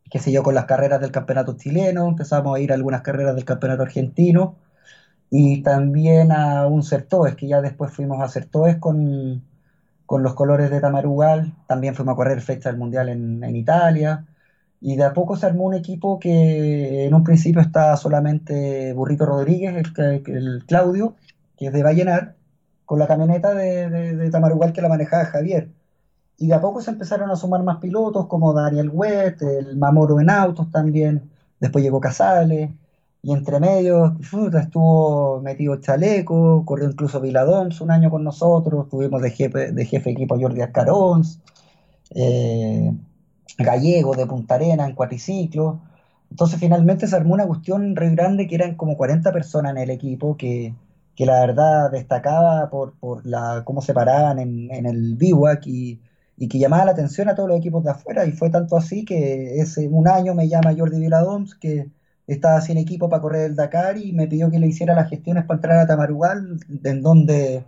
qué 0.09 0.19
sé 0.19 0.31
yo, 0.31 0.43
con 0.43 0.55
las 0.55 0.65
carreras 0.65 1.01
del 1.01 1.11
campeonato 1.11 1.57
chileno, 1.57 2.07
empezamos 2.09 2.55
a 2.55 2.59
ir 2.59 2.71
a 2.71 2.75
algunas 2.75 3.01
carreras 3.01 3.35
del 3.35 3.45
campeonato 3.45 3.83
argentino 3.83 4.55
y 5.29 5.61
también 5.63 6.31
a 6.31 6.67
un 6.67 6.83
Certoes, 6.83 7.35
que 7.35 7.47
ya 7.47 7.61
después 7.61 7.91
fuimos 7.91 8.21
a 8.21 8.29
Certoes 8.29 8.77
con, 8.77 9.43
con 10.07 10.23
los 10.23 10.35
colores 10.35 10.71
de 10.71 10.81
Tamarugal, 10.81 11.53
también 11.67 11.95
fuimos 11.95 12.13
a 12.13 12.15
correr 12.15 12.41
fecha 12.41 12.69
del 12.69 12.79
Mundial 12.79 13.09
en, 13.09 13.55
Italia, 13.55 14.25
y 14.81 14.95
de 14.95 15.03
a 15.03 15.13
poco 15.13 15.35
se 15.35 15.45
armó 15.47 15.65
un 15.65 15.73
equipo 15.75 16.19
que 16.19 17.05
en 17.05 17.13
un 17.13 17.23
principio 17.23 17.61
estaba 17.61 17.97
solamente 17.97 18.93
Burrito 18.93 19.25
Rodríguez, 19.25 19.75
el, 19.97 20.63
Claudio, 20.65 21.15
que 21.57 21.67
es 21.67 21.73
de 21.73 21.83
Vallenar, 21.83 22.35
con 22.85 22.99
la 22.99 23.07
camioneta 23.07 23.53
de, 23.53 24.29
Tamarugal 24.31 24.73
que 24.73 24.81
la 24.81 24.89
manejaba 24.89 25.25
Javier. 25.25 25.69
Y 26.37 26.47
de 26.47 26.53
a 26.53 26.61
poco 26.61 26.81
se 26.81 26.91
empezaron 26.91 27.31
a 27.31 27.35
sumar 27.35 27.63
más 27.63 27.77
pilotos, 27.77 28.27
como 28.27 28.53
Daniel 28.53 28.89
Wett, 28.93 29.41
el 29.41 29.75
Mamoro 29.77 30.19
en 30.21 30.29
autos 30.29 30.69
también, 30.71 31.29
después 31.59 31.83
llegó 31.83 31.99
Casales, 31.99 32.69
y 33.23 33.33
entre 33.33 33.59
medio 33.59 34.15
estuvo 34.21 35.41
metido 35.41 35.77
Chaleco, 35.77 36.63
corrió 36.65 36.89
incluso 36.89 37.19
Viladons 37.19 37.81
un 37.81 37.91
año 37.91 38.09
con 38.09 38.23
nosotros, 38.23 38.87
tuvimos 38.89 39.21
de 39.21 39.31
jefe 39.31 39.71
de, 39.71 39.85
jefe 39.85 40.11
equipo 40.11 40.39
Jordi 40.39 40.61
Ascarons, 40.61 41.41
eh, 42.15 42.93
Gallego 43.57 44.15
de 44.15 44.27
Punta 44.27 44.55
Arena 44.55 44.85
en 44.85 44.95
cuatriciclo. 44.95 45.81
Entonces 46.29 46.59
finalmente 46.59 47.07
se 47.07 47.15
armó 47.15 47.33
una 47.33 47.47
cuestión 47.47 47.95
re 47.95 48.11
grande 48.11 48.47
que 48.47 48.55
eran 48.55 48.75
como 48.75 48.97
40 48.97 49.31
personas 49.33 49.71
en 49.71 49.77
el 49.79 49.89
equipo 49.89 50.37
que, 50.37 50.75
que 51.15 51.25
la 51.25 51.39
verdad 51.41 51.91
destacaba 51.91 52.69
por, 52.69 52.93
por 52.99 53.25
la, 53.25 53.63
cómo 53.65 53.81
se 53.81 53.93
paraban 53.93 54.39
en, 54.39 54.71
en 54.71 54.85
el 54.85 55.15
bivouac 55.15 55.65
y, 55.67 55.99
y, 56.37 56.47
que 56.47 56.59
llamaba 56.59 56.85
la 56.85 56.91
atención 56.91 57.29
a 57.29 57.35
todos 57.35 57.49
los 57.49 57.57
equipos 57.57 57.83
de 57.83 57.91
afuera. 57.91 58.25
Y 58.25 58.31
fue 58.31 58.49
tanto 58.49 58.77
así 58.77 59.05
que 59.05 59.59
ese 59.59 59.87
un 59.87 60.07
año 60.07 60.33
me 60.35 60.47
llama 60.47 60.75
Jordi 60.77 60.99
Viladoms, 60.99 61.55
que 61.55 61.89
estaba 62.27 62.61
sin 62.61 62.77
equipo 62.77 63.09
para 63.09 63.21
correr 63.21 63.45
el 63.45 63.55
Dakar 63.55 63.97
y 63.97 64.13
me 64.13 64.27
pidió 64.27 64.51
que 64.51 64.59
le 64.59 64.67
hiciera 64.67 64.95
las 64.95 65.09
gestiones 65.09 65.45
para 65.45 65.57
entrar 65.57 65.79
a 65.79 65.87
Tamarugal, 65.87 66.59
en 66.83 67.01
donde 67.01 67.63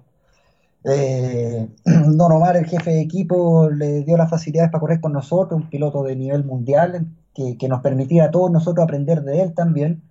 eh, 0.83 1.67
Don 1.85 2.31
Omar, 2.31 2.57
el 2.57 2.65
jefe 2.65 2.91
de 2.91 3.01
equipo, 3.01 3.69
le 3.69 4.03
dio 4.03 4.17
las 4.17 4.29
facilidades 4.29 4.71
para 4.71 4.81
correr 4.81 5.01
con 5.01 5.13
nosotros, 5.13 5.61
un 5.61 5.69
piloto 5.69 6.03
de 6.03 6.15
nivel 6.15 6.43
mundial 6.43 7.07
que, 7.33 7.57
que 7.57 7.67
nos 7.67 7.81
permitía 7.81 8.25
a 8.25 8.31
todos 8.31 8.51
nosotros 8.51 8.83
aprender 8.83 9.21
de 9.23 9.41
él 9.41 9.53
también 9.53 10.01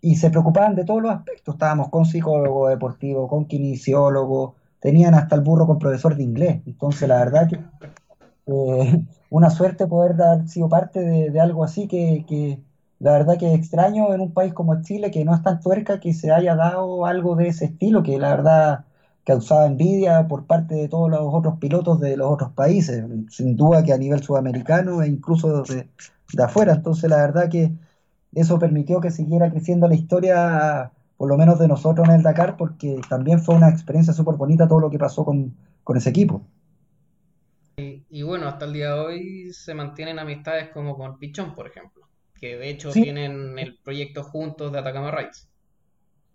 y 0.00 0.16
se 0.16 0.30
preocupaban 0.30 0.74
de 0.74 0.84
todos 0.84 1.02
los 1.02 1.12
aspectos. 1.12 1.54
Estábamos 1.54 1.88
con 1.88 2.06
psicólogo 2.06 2.68
deportivo, 2.68 3.28
con 3.28 3.46
kinesiólogo, 3.46 4.54
tenían 4.80 5.14
hasta 5.14 5.36
el 5.36 5.42
burro 5.42 5.66
con 5.66 5.78
profesor 5.78 6.16
de 6.16 6.22
inglés. 6.22 6.62
Entonces, 6.66 7.08
la 7.08 7.18
verdad 7.18 7.48
que 7.48 7.58
eh, 8.46 9.04
una 9.30 9.50
suerte 9.50 9.86
poder 9.86 10.20
haber 10.22 10.48
sido 10.48 10.68
parte 10.68 11.00
de, 11.00 11.40
algo 11.40 11.64
así 11.64 11.86
que, 11.88 12.60
la 12.98 13.12
verdad 13.12 13.38
que 13.38 13.52
es 13.52 13.58
extraño 13.58 14.12
en 14.14 14.20
un 14.20 14.32
país 14.32 14.52
como 14.52 14.82
Chile, 14.82 15.10
que 15.10 15.24
no 15.24 15.34
es 15.34 15.42
tan 15.42 15.60
tuerca, 15.60 16.00
que 16.00 16.14
se 16.14 16.32
haya 16.32 16.56
dado 16.56 17.06
algo 17.06 17.36
de 17.36 17.48
ese 17.48 17.66
estilo, 17.66 18.02
que 18.02 18.18
la 18.18 18.30
verdad 18.30 18.84
causaba 19.24 19.66
envidia 19.66 20.26
por 20.26 20.46
parte 20.46 20.74
de 20.74 20.88
todos 20.88 21.10
los 21.10 21.20
otros 21.22 21.58
pilotos 21.58 22.00
de 22.00 22.16
los 22.16 22.30
otros 22.32 22.52
países, 22.52 23.04
sin 23.30 23.56
duda 23.56 23.84
que 23.84 23.92
a 23.92 23.98
nivel 23.98 24.22
sudamericano 24.22 25.02
e 25.02 25.08
incluso 25.08 25.62
de, 25.62 25.88
de 26.32 26.42
afuera. 26.42 26.74
Entonces, 26.74 27.08
la 27.10 27.18
verdad 27.18 27.48
que 27.50 27.72
eso 28.34 28.58
permitió 28.58 29.00
que 29.00 29.10
siguiera 29.10 29.50
creciendo 29.50 29.86
la 29.88 29.94
historia, 29.94 30.92
por 31.18 31.28
lo 31.28 31.36
menos 31.36 31.58
de 31.58 31.66
nosotros 31.66 32.08
en 32.08 32.14
el 32.14 32.22
Dakar, 32.22 32.56
porque 32.56 33.00
también 33.08 33.40
fue 33.40 33.56
una 33.56 33.68
experiencia 33.68 34.14
súper 34.14 34.36
bonita 34.36 34.68
todo 34.68 34.78
lo 34.78 34.88
que 34.88 34.98
pasó 34.98 35.24
con, 35.24 35.54
ese 35.96 36.10
equipo. 36.10 36.46
Y, 37.76 38.22
bueno, 38.22 38.46
hasta 38.48 38.66
el 38.66 38.72
día 38.72 38.94
de 38.94 39.00
hoy 39.00 39.52
se 39.52 39.74
mantienen 39.74 40.18
amistades 40.18 40.70
como 40.70 40.96
con 40.96 41.18
Pichón, 41.18 41.54
por 41.54 41.66
ejemplo, 41.66 42.04
que 42.40 42.56
de 42.56 42.70
hecho 42.70 42.92
tienen 42.92 43.58
el 43.58 43.78
proyecto 43.82 44.22
juntos 44.22 44.72
de 44.72 44.78
Atacama 44.78 45.10
Rights. 45.10 45.48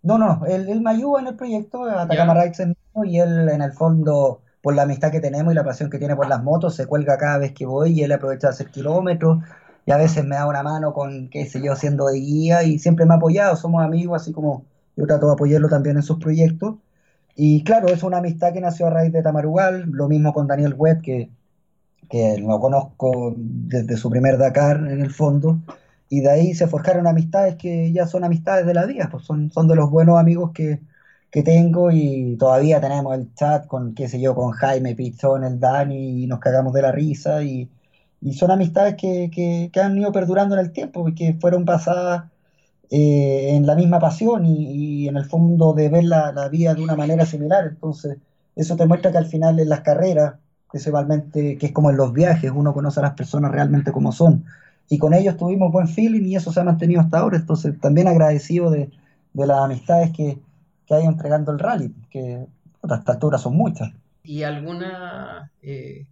No, 0.02 0.18
no, 0.18 0.44
él, 0.46 0.68
él 0.68 0.82
me 0.82 0.90
ayuda 0.90 1.20
en 1.20 1.28
el 1.28 1.36
proyecto 1.36 1.84
Atacama 1.84 2.34
Rights 2.34 2.62
y 3.04 3.18
él 3.18 3.48
en 3.48 3.62
el 3.62 3.72
fondo, 3.72 4.42
por 4.60 4.74
la 4.74 4.82
amistad 4.82 5.10
que 5.10 5.20
tenemos 5.20 5.52
y 5.52 5.56
la 5.56 5.64
pasión 5.64 5.88
que 5.88 5.98
tiene 5.98 6.14
por 6.14 6.28
las 6.28 6.42
motos, 6.42 6.76
se 6.76 6.86
cuelga 6.86 7.16
cada 7.16 7.38
vez 7.38 7.52
que 7.52 7.64
voy 7.64 7.92
y 7.92 8.02
él 8.02 8.12
aprovecha 8.12 8.48
de 8.48 8.52
hacer 8.52 8.70
kilómetros 8.70 9.38
y 9.86 9.92
a 9.92 9.96
veces 9.96 10.24
me 10.24 10.36
da 10.36 10.46
una 10.46 10.62
mano 10.62 10.92
con, 10.92 11.30
qué 11.30 11.46
sé 11.46 11.62
yo, 11.62 11.74
siendo 11.74 12.06
de 12.06 12.18
guía 12.18 12.64
y 12.64 12.78
siempre 12.78 13.06
me 13.06 13.14
ha 13.14 13.16
apoyado, 13.16 13.56
somos 13.56 13.82
amigos, 13.82 14.20
así 14.20 14.32
como 14.32 14.66
yo 14.96 15.06
trato 15.06 15.26
de 15.26 15.32
apoyarlo 15.32 15.68
también 15.68 15.96
en 15.96 16.02
sus 16.02 16.18
proyectos. 16.18 16.76
Y 17.36 17.64
claro, 17.64 17.88
es 17.88 18.02
una 18.02 18.18
amistad 18.18 18.52
que 18.52 18.60
nació 18.60 18.86
a 18.86 18.90
raíz 18.90 19.12
de 19.12 19.22
Tamarugal, 19.22 19.90
lo 19.90 20.08
mismo 20.08 20.32
con 20.32 20.46
Daniel 20.46 20.74
Webb, 20.76 21.02
que, 21.02 21.30
que 22.08 22.38
lo 22.38 22.60
conozco 22.60 23.34
desde 23.36 23.96
su 23.96 24.10
primer 24.10 24.38
Dakar 24.38 24.76
en 24.78 25.00
el 25.00 25.10
fondo, 25.10 25.58
y 26.08 26.20
de 26.20 26.30
ahí 26.30 26.54
se 26.54 26.68
forjaron 26.68 27.06
amistades 27.06 27.56
que 27.56 27.92
ya 27.92 28.06
son 28.06 28.24
amistades 28.24 28.66
de 28.66 28.74
la 28.74 28.86
vida, 28.86 29.08
pues 29.10 29.24
son, 29.24 29.50
son 29.50 29.66
de 29.68 29.76
los 29.76 29.90
buenos 29.90 30.18
amigos 30.18 30.52
que, 30.52 30.80
que 31.30 31.42
tengo. 31.42 31.90
Y 31.90 32.36
todavía 32.38 32.80
tenemos 32.80 33.14
el 33.16 33.34
chat 33.34 33.66
con, 33.66 33.94
qué 33.94 34.08
sé 34.08 34.20
yo, 34.20 34.34
con 34.34 34.52
Jaime, 34.52 34.94
Pizzón, 34.94 35.44
el 35.44 35.58
Dani, 35.58 36.24
y 36.24 36.26
nos 36.26 36.38
cagamos 36.40 36.72
de 36.72 36.82
la 36.82 36.92
risa. 36.92 37.42
Y 37.42 37.68
y 38.24 38.32
son 38.32 38.50
amistades 38.50 38.94
que, 38.96 39.30
que, 39.30 39.80
han 39.80 39.98
ido 39.98 40.10
perdurando 40.10 40.54
en 40.54 40.62
el 40.62 40.72
tiempo 40.72 41.06
y 41.06 41.14
que 41.14 41.34
fueron 41.34 41.66
basadas 41.66 42.24
eh, 42.90 43.50
en 43.56 43.66
la 43.66 43.74
misma 43.74 43.98
pasión 43.98 44.46
y, 44.46 45.08
en 45.08 45.16
el 45.16 45.24
fondo 45.24 45.72
de 45.72 45.88
ver 45.88 46.04
la, 46.04 46.32
la, 46.32 46.48
vida 46.48 46.74
de 46.74 46.82
una 46.82 46.96
manera 46.96 47.26
similar. 47.26 47.66
Entonces, 47.66 48.18
eso 48.56 48.76
te 48.76 48.86
muestra 48.86 49.12
que 49.12 49.18
al 49.18 49.26
final 49.26 49.58
en 49.60 49.68
las 49.68 49.80
carreras, 49.80 50.34
principalmente, 50.70 51.58
que 51.58 51.66
es 51.66 51.72
como 51.72 51.90
en 51.90 51.96
los 51.96 52.12
viajes, 52.12 52.50
uno 52.54 52.74
conoce 52.74 53.00
a 53.00 53.04
las 53.04 53.14
personas 53.14 53.52
realmente 53.52 53.92
como 53.92 54.12
son. 54.12 54.44
Y 54.88 54.98
con 54.98 55.14
ellos 55.14 55.36
tuvimos 55.36 55.72
buen 55.72 55.88
feeling 55.88 56.26
y 56.26 56.36
eso 56.36 56.52
se 56.52 56.60
ha 56.60 56.64
mantenido 56.64 57.00
hasta 57.00 57.18
ahora. 57.18 57.36
Entonces, 57.36 57.78
también 57.80 58.08
agradecido 58.08 58.70
de, 58.70 58.90
de 59.32 59.46
las 59.46 59.58
amistades 59.58 60.10
que, 60.12 60.38
que 60.86 60.94
hay 60.94 61.04
entregando 61.04 61.52
el 61.52 61.58
rally, 61.58 61.94
que 62.10 62.46
hasta 62.82 62.96
esta 62.96 63.12
altura 63.12 63.38
son 63.38 63.56
muchas. 63.56 63.92
¿Y 64.22 64.42
alguna 64.42 65.50
eh, 65.62 66.06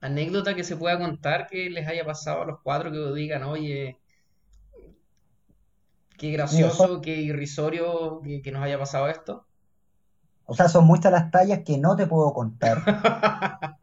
anécdota 0.00 0.54
que 0.54 0.64
se 0.64 0.76
pueda 0.76 0.98
contar 0.98 1.46
que 1.46 1.70
les 1.70 1.86
haya 1.86 2.04
pasado 2.04 2.42
a 2.42 2.46
los 2.46 2.60
cuatro 2.62 2.90
que 2.90 3.14
digan, 3.14 3.44
oye, 3.44 3.99
qué 6.20 6.32
gracioso, 6.32 7.00
qué 7.00 7.16
irrisorio 7.16 8.20
que, 8.20 8.52
nos 8.52 8.62
haya 8.62 8.78
pasado 8.78 9.08
esto? 9.08 9.46
O 10.44 10.54
sea, 10.54 10.68
son 10.68 10.84
muchas 10.84 11.10
las 11.10 11.30
tallas 11.30 11.60
que 11.64 11.78
no 11.78 11.96
te 11.96 12.06
puedo 12.06 12.34
contar. 12.34 12.82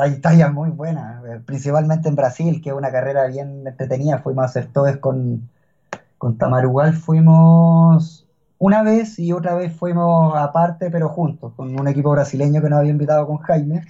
Hay 0.00 0.20
tallas 0.20 0.52
muy 0.52 0.70
buenas, 0.70 1.22
principalmente 1.44 2.08
en 2.08 2.16
Brasil, 2.16 2.62
que 2.62 2.70
es 2.70 2.74
una 2.74 2.90
carrera 2.90 3.26
bien 3.26 3.66
entretenida. 3.66 4.18
Fuimos 4.18 4.42
a 4.42 4.46
hacer 4.46 4.72
todos 4.72 4.96
con, 4.96 5.50
con 6.16 6.38
Tamarugal, 6.38 6.94
fuimos 6.94 8.26
una 8.58 8.82
vez 8.82 9.18
y 9.18 9.32
otra 9.32 9.54
vez 9.54 9.76
fuimos 9.76 10.34
aparte, 10.36 10.90
pero 10.90 11.10
juntos, 11.10 11.52
con 11.56 11.78
un 11.78 11.88
equipo 11.88 12.10
brasileño 12.10 12.62
que 12.62 12.70
nos 12.70 12.78
había 12.78 12.90
invitado 12.92 13.26
con 13.26 13.36
Jaime. 13.36 13.86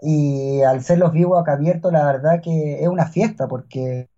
Y 0.00 0.62
al 0.62 0.82
ser 0.82 0.98
los 0.98 1.12
vivos 1.12 1.40
acá 1.40 1.52
abiertos, 1.52 1.92
la 1.92 2.06
verdad 2.06 2.40
que 2.42 2.82
es 2.82 2.88
una 2.88 3.06
fiesta 3.06 3.48
porque 3.48 4.08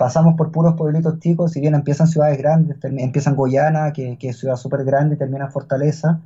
pasamos 0.00 0.34
por 0.34 0.50
puros 0.50 0.76
pueblitos 0.76 1.20
chicos, 1.20 1.52
si 1.52 1.60
bien 1.60 1.74
empiezan 1.74 2.08
ciudades 2.08 2.38
grandes, 2.38 2.78
empiezan 2.82 3.36
Goyana, 3.36 3.92
que, 3.92 4.16
que 4.16 4.30
es 4.30 4.38
ciudad 4.38 4.56
súper 4.56 4.82
grande, 4.82 5.16
termina 5.16 5.50
Fortaleza. 5.50 6.20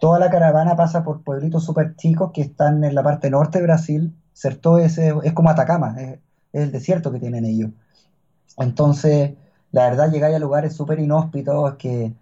Toda 0.00 0.18
la 0.18 0.30
caravana 0.30 0.74
pasa 0.74 1.04
por 1.04 1.22
pueblitos 1.22 1.64
súper 1.64 1.94
chicos 1.94 2.32
que 2.32 2.40
están 2.40 2.82
en 2.82 2.92
la 2.92 3.04
parte 3.04 3.30
norte 3.30 3.58
de 3.58 3.66
Brasil. 3.66 4.12
Certo 4.32 4.78
es, 4.78 4.98
es 4.98 5.32
como 5.32 5.48
Atacama, 5.48 5.94
es, 5.96 6.18
el 6.52 6.72
desierto 6.72 7.12
que 7.12 7.20
tienen 7.20 7.44
ellos. 7.44 7.70
Entonces, 8.58 9.34
la 9.70 9.88
verdad, 9.88 10.10
llegáis 10.10 10.34
a 10.34 10.40
lugares 10.40 10.74
súper 10.74 10.98
inhóspitos 10.98 11.76
que 11.76 12.12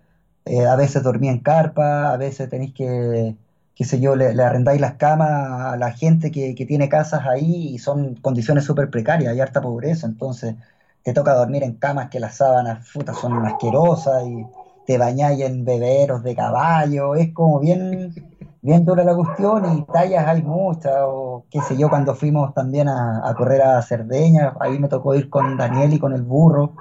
eh, 0.44 0.66
a 0.66 0.76
veces 0.76 1.02
dormí 1.02 1.28
en 1.28 1.38
carpa, 1.38 2.12
a 2.12 2.18
veces 2.18 2.50
tenéis 2.50 2.74
que 2.74 3.34
qué 3.74 3.84
sé 3.84 3.98
yo, 3.98 4.14
le, 4.14 4.26
arrendáis 4.42 4.80
las 4.80 4.94
camas 4.94 5.72
a 5.72 5.76
la 5.78 5.92
gente 5.92 6.30
que, 6.30 6.54
tiene 6.66 6.88
casas 6.88 7.22
ahí 7.26 7.68
y 7.68 7.78
son 7.78 8.16
condiciones 8.16 8.64
súper 8.64 8.90
precarias, 8.90 9.32
hay 9.32 9.40
harta 9.40 9.62
pobreza, 9.62 10.06
entonces 10.06 10.56
te 11.02 11.12
toca 11.12 11.34
dormir 11.34 11.62
en 11.62 11.74
camas 11.74 12.08
que 12.10 12.20
las 12.20 12.36
sábanas 12.36 12.88
frutas 12.88 13.16
son 13.18 13.44
asquerosas 13.44 14.24
y 14.26 14.46
te 14.86 14.98
bañáis 14.98 15.40
en 15.42 15.64
beberos 15.64 16.22
de 16.22 16.34
caballo, 16.34 17.14
es 17.14 17.32
como 17.32 17.60
bien, 17.60 18.14
bien 18.62 18.84
dura 18.84 19.04
la 19.04 19.14
cuestión 19.14 19.78
y 19.78 19.82
tallas 19.92 20.26
hay 20.26 20.42
muchas, 20.42 20.94
o 21.00 21.44
qué 21.50 21.60
sé 21.60 21.76
yo, 21.76 21.88
cuando 21.88 22.14
fuimos 22.14 22.52
también 22.54 22.88
a, 22.88 23.28
a 23.28 23.34
correr 23.34 23.62
a 23.62 23.82
Cerdeña, 23.82 24.54
ahí 24.60 24.78
me 24.78 24.88
tocó 24.88 25.14
ir 25.14 25.30
con 25.30 25.56
Daniel 25.56 25.92
y 25.92 25.98
con 25.98 26.12
el 26.12 26.22
burro, 26.22 26.74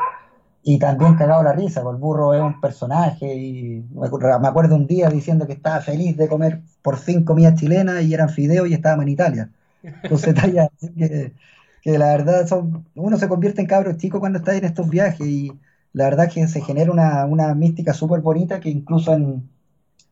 y 0.64 0.78
también 0.78 1.16
cagado 1.16 1.44
la 1.44 1.54
risa, 1.54 1.82
porque 1.82 1.96
el 1.96 2.02
burro 2.02 2.34
es 2.34 2.42
un 2.42 2.62
personaje 2.62 3.34
y 3.36 3.84
me 3.94 4.08
acuerdo 4.48 4.76
un 4.76 4.86
día 4.86 5.10
diciendo 5.10 5.48
que 5.48 5.54
estaba 5.54 5.82
feliz 5.82 6.16
de 6.18 6.28
comer 6.28 6.62
por 6.84 6.98
fin 6.98 7.24
comida 7.24 7.56
chilena 7.56 8.02
y 8.02 8.14
eran 8.14 8.30
fideos 8.30 8.68
y 8.70 8.74
estábamos 8.74 9.04
en 9.04 9.10
Italia. 9.10 9.50
Entonces, 9.82 10.36
talla, 10.36 10.70
que, 10.80 11.34
que 11.82 11.98
la 11.98 12.08
verdad 12.16 12.48
son, 12.48 12.86
uno 12.96 13.18
se 13.18 13.28
convierte 13.28 13.62
en 13.62 13.68
cabro 13.68 13.98
chico 13.98 14.20
cuando 14.20 14.40
está 14.40 14.56
en 14.56 14.66
estos 14.66 14.90
viajes 14.90 15.28
y 15.28 15.52
la 15.94 16.06
verdad 16.06 16.30
que 16.30 16.48
se 16.48 16.62
genera 16.62 16.92
una, 16.92 17.26
una 17.26 17.54
mística 17.56 17.94
súper 17.94 18.22
bonita 18.22 18.60
que 18.60 18.70
incluso 18.70 19.14
en, 19.14 19.50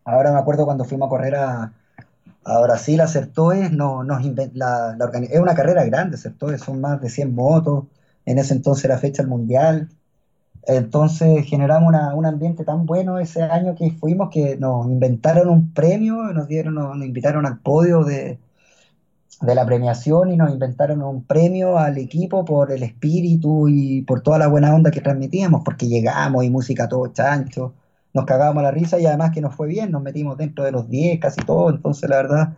ahora 0.03 0.31
me 0.31 0.39
acuerdo 0.39 0.65
cuando 0.65 0.85
fuimos 0.85 1.07
a 1.07 1.09
correr 1.09 1.35
a, 1.35 1.73
a 2.43 2.61
Brasil, 2.61 3.01
a 3.01 3.07
Certoes, 3.07 3.71
no, 3.71 4.03
nos 4.03 4.23
la, 4.53 4.95
la 4.97 5.19
es 5.29 5.39
una 5.39 5.55
carrera 5.55 5.85
grande, 5.85 6.17
Certoes 6.17 6.61
son 6.61 6.81
más 6.81 7.01
de 7.01 7.09
100 7.09 7.33
motos, 7.35 7.85
en 8.25 8.39
ese 8.39 8.53
entonces 8.53 8.85
era 8.85 8.97
fecha 8.97 9.23
del 9.23 9.29
mundial, 9.29 9.89
Entonces 10.67 11.45
generamos 11.45 11.93
un 12.15 12.25
ambiente 12.25 12.63
tan 12.65 12.85
bueno 12.85 13.19
ese 13.19 13.43
año 13.43 13.75
que 13.75 13.91
fuimos 13.91 14.29
que 14.29 14.57
nos 14.57 14.87
inventaron 14.87 15.49
un 15.49 15.73
premio, 15.73 16.15
nos 16.33 16.47
dieron, 16.47 16.75
nos, 16.75 16.95
invitaron 16.97 17.45
al 17.45 17.59
podio 17.59 18.03
de, 18.03 18.39
de, 19.41 19.55
la 19.55 19.65
premiación 19.65 20.31
y 20.31 20.37
nos 20.37 20.51
inventaron 20.51 21.01
un 21.01 21.23
premio 21.23 21.77
al 21.77 21.97
equipo 21.97 22.45
por 22.45 22.71
el 22.71 22.83
espíritu 22.83 23.67
y 23.67 24.01
por 24.03 24.21
toda 24.21 24.37
la 24.39 24.47
buena 24.47 24.73
onda 24.73 24.91
que 24.91 25.01
transmitíamos, 25.01 25.63
porque 25.63 25.87
llegamos 25.87 26.43
y 26.43 26.49
música 26.49 26.87
todo 26.87 27.07
chancho, 27.07 27.73
nos 28.13 28.25
cagábamos 28.25 28.63
la 28.63 28.71
risa 28.71 28.99
y 28.99 29.05
además 29.05 29.31
que 29.31 29.41
nos 29.41 29.55
fue 29.55 29.67
bien, 29.67 29.91
nos 29.91 30.01
metimos 30.01 30.37
dentro 30.37 30.63
de 30.63 30.71
los 30.71 30.89
10 30.89 31.19
casi 31.19 31.41
todo, 31.41 31.69
entonces 31.69 32.09
la 32.09 32.17
verdad 32.17 32.53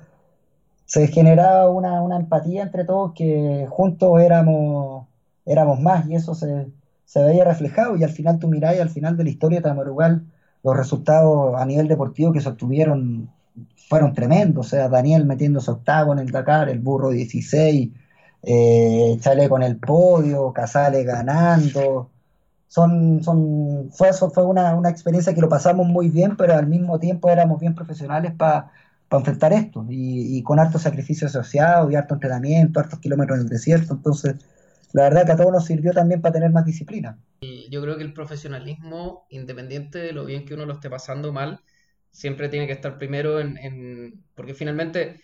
se 0.85 1.07
generaba 1.07 1.69
una, 1.69 2.01
una 2.01 2.17
empatía 2.17 2.63
entre 2.63 2.85
todos 2.85 3.13
que 3.13 3.67
juntos 3.69 4.19
éramos, 4.21 5.07
éramos 5.45 5.79
más 5.79 6.07
y 6.07 6.15
eso 6.15 6.35
se 6.35 6.67
se 7.11 7.21
veía 7.21 7.43
reflejado 7.43 7.97
y 7.97 8.05
al 8.05 8.09
final 8.09 8.39
tú 8.39 8.47
mirás 8.47 8.77
y 8.77 8.79
al 8.79 8.89
final 8.89 9.17
de 9.17 9.25
la 9.25 9.29
historia 9.29 9.59
de 9.59 9.63
Tamarugal 9.63 10.23
los 10.63 10.77
resultados 10.77 11.59
a 11.59 11.65
nivel 11.65 11.89
deportivo 11.89 12.31
que 12.31 12.39
se 12.39 12.47
obtuvieron 12.47 13.29
fueron 13.89 14.13
tremendos, 14.13 14.67
o 14.67 14.69
sea, 14.69 14.89
Daniel 14.89 15.25
metiéndose 15.25 15.71
octavo 15.71 16.13
en 16.13 16.19
el 16.19 16.31
Dakar, 16.31 16.69
el 16.69 16.79
burro 16.79 17.09
16, 17.09 17.89
eh, 18.43 19.17
Chale 19.19 19.49
con 19.49 19.63
el 19.63 19.77
podio, 19.77 20.53
Casale 20.53 21.03
ganando, 21.03 22.09
son, 22.67 23.21
son, 23.23 23.89
fue, 23.91 24.13
fue 24.13 24.45
una, 24.45 24.75
una, 24.75 24.89
experiencia 24.89 25.33
que 25.33 25.41
lo 25.41 25.49
pasamos 25.49 25.87
muy 25.87 26.09
bien, 26.09 26.37
pero 26.37 26.53
al 26.53 26.67
mismo 26.67 26.99
tiempo 26.99 27.29
éramos 27.29 27.59
bien 27.59 27.75
profesionales 27.75 28.33
para 28.33 28.71
enfrentar 29.11 29.51
esto, 29.51 29.85
y, 29.89 30.37
y, 30.37 30.41
con 30.43 30.57
harto 30.57 30.79
sacrificio 30.79 31.27
asociado, 31.27 31.91
y 31.91 31.95
harto 31.95 32.13
entrenamiento, 32.13 32.79
hartos 32.79 32.99
kilómetros 32.99 33.39
en 33.39 33.43
el 33.43 33.49
desierto, 33.49 33.93
entonces 33.93 34.35
la 34.93 35.03
verdad 35.03 35.25
que 35.25 35.31
a 35.33 35.37
todos 35.37 35.51
nos 35.51 35.65
sirvió 35.65 35.91
también 35.91 36.21
para 36.21 36.33
tener 36.33 36.51
más 36.51 36.65
disciplina. 36.65 37.17
Yo 37.69 37.81
creo 37.81 37.97
que 37.97 38.03
el 38.03 38.13
profesionalismo, 38.13 39.25
independiente 39.29 39.99
de 39.99 40.13
lo 40.13 40.25
bien 40.25 40.45
que 40.45 40.53
uno 40.53 40.65
lo 40.65 40.73
esté 40.73 40.89
pasando 40.89 41.31
mal, 41.31 41.61
siempre 42.11 42.49
tiene 42.49 42.67
que 42.67 42.73
estar 42.73 42.97
primero 42.97 43.39
en, 43.39 44.23
porque 44.35 44.53
finalmente 44.53 45.21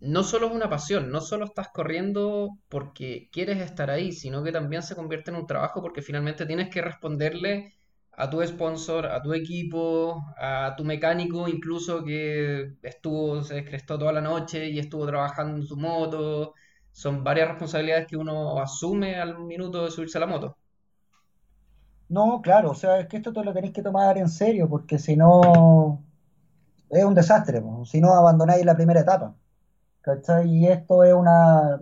no 0.00 0.22
solo 0.22 0.48
es 0.48 0.52
una 0.52 0.68
pasión, 0.68 1.10
no 1.10 1.20
solo 1.20 1.46
estás 1.46 1.68
corriendo 1.72 2.58
porque 2.68 3.28
quieres 3.32 3.60
estar 3.60 3.90
ahí, 3.90 4.12
sino 4.12 4.42
que 4.44 4.52
también 4.52 4.82
se 4.82 4.94
convierte 4.94 5.30
en 5.30 5.36
un 5.38 5.46
trabajo 5.46 5.80
porque 5.82 6.02
finalmente 6.02 6.46
tienes 6.46 6.68
que 6.70 6.82
responderle 6.82 7.74
a 8.12 8.30
tu 8.30 8.42
sponsor, 8.46 9.06
a 9.06 9.22
tu 9.22 9.32
equipo, 9.32 10.22
a 10.38 10.74
tu 10.76 10.84
mecánico 10.84 11.48
incluso 11.48 12.04
que 12.04 12.74
estuvo, 12.82 13.42
se 13.42 13.54
descrestó 13.54 13.98
toda 13.98 14.12
la 14.12 14.20
noche 14.20 14.68
y 14.68 14.78
estuvo 14.78 15.06
trabajando 15.06 15.56
en 15.56 15.66
su 15.66 15.76
moto, 15.76 16.54
son 16.92 17.24
varias 17.24 17.48
responsabilidades 17.48 18.06
que 18.06 18.16
uno 18.16 18.60
asume 18.60 19.16
al 19.16 19.38
minuto 19.40 19.84
de 19.84 19.90
subirse 19.90 20.18
a 20.18 20.20
la 20.20 20.26
moto. 20.26 20.58
No, 22.14 22.40
claro, 22.42 22.70
o 22.70 22.74
sea, 22.74 23.00
es 23.00 23.08
que 23.08 23.16
esto 23.18 23.32
te 23.32 23.44
lo 23.44 23.52
tenéis 23.52 23.72
que 23.74 23.82
tomar 23.82 24.16
en 24.18 24.28
serio, 24.28 24.68
porque 24.68 24.98
si 25.00 25.16
no, 25.16 26.00
es 26.90 27.04
un 27.04 27.14
desastre, 27.14 27.62
si 27.86 28.00
no 28.00 28.14
abandonáis 28.14 28.64
la 28.64 28.76
primera 28.76 29.00
etapa. 29.00 29.34
¿cachai? 30.02 30.48
Y 30.50 30.68
esto 30.68 31.04
es 31.04 31.12
una, 31.14 31.80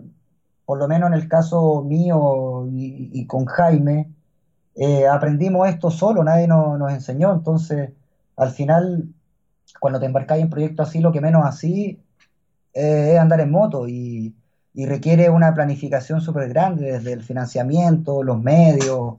por 0.65 0.79
lo 0.79 0.87
menos 0.87 1.09
en 1.09 1.15
el 1.15 1.27
caso 1.29 1.83
mío 1.83 2.67
y, 2.71 3.25
con 3.27 3.45
Jaime, 3.45 4.11
eh, 4.75 5.07
aprendimos 5.07 5.69
esto 5.69 5.91
solo, 5.91 6.23
nadie 6.23 6.47
nos, 6.47 6.91
enseñó, 6.91 7.31
entonces 7.33 7.91
al 8.37 8.51
final, 8.51 9.09
cuando 9.79 9.99
te 9.99 10.07
embarcáis 10.07 10.43
en 10.43 10.49
proyectos 10.49 10.89
así, 10.89 10.99
lo 10.99 11.11
que 11.11 11.21
menos 11.21 11.45
así 11.45 12.01
eh, 12.73 13.13
es 13.13 13.19
andar 13.19 13.41
en 13.41 13.51
moto 13.51 13.87
y 13.87 14.35
y 14.73 14.85
requiere 14.87 15.29
una 15.29 15.53
planificación 15.53 16.21
súper 16.21 16.49
grande, 16.49 16.93
desde 16.93 17.13
el 17.13 17.21
financiamiento, 17.21 18.23
los 18.23 18.41
medios, 18.41 19.15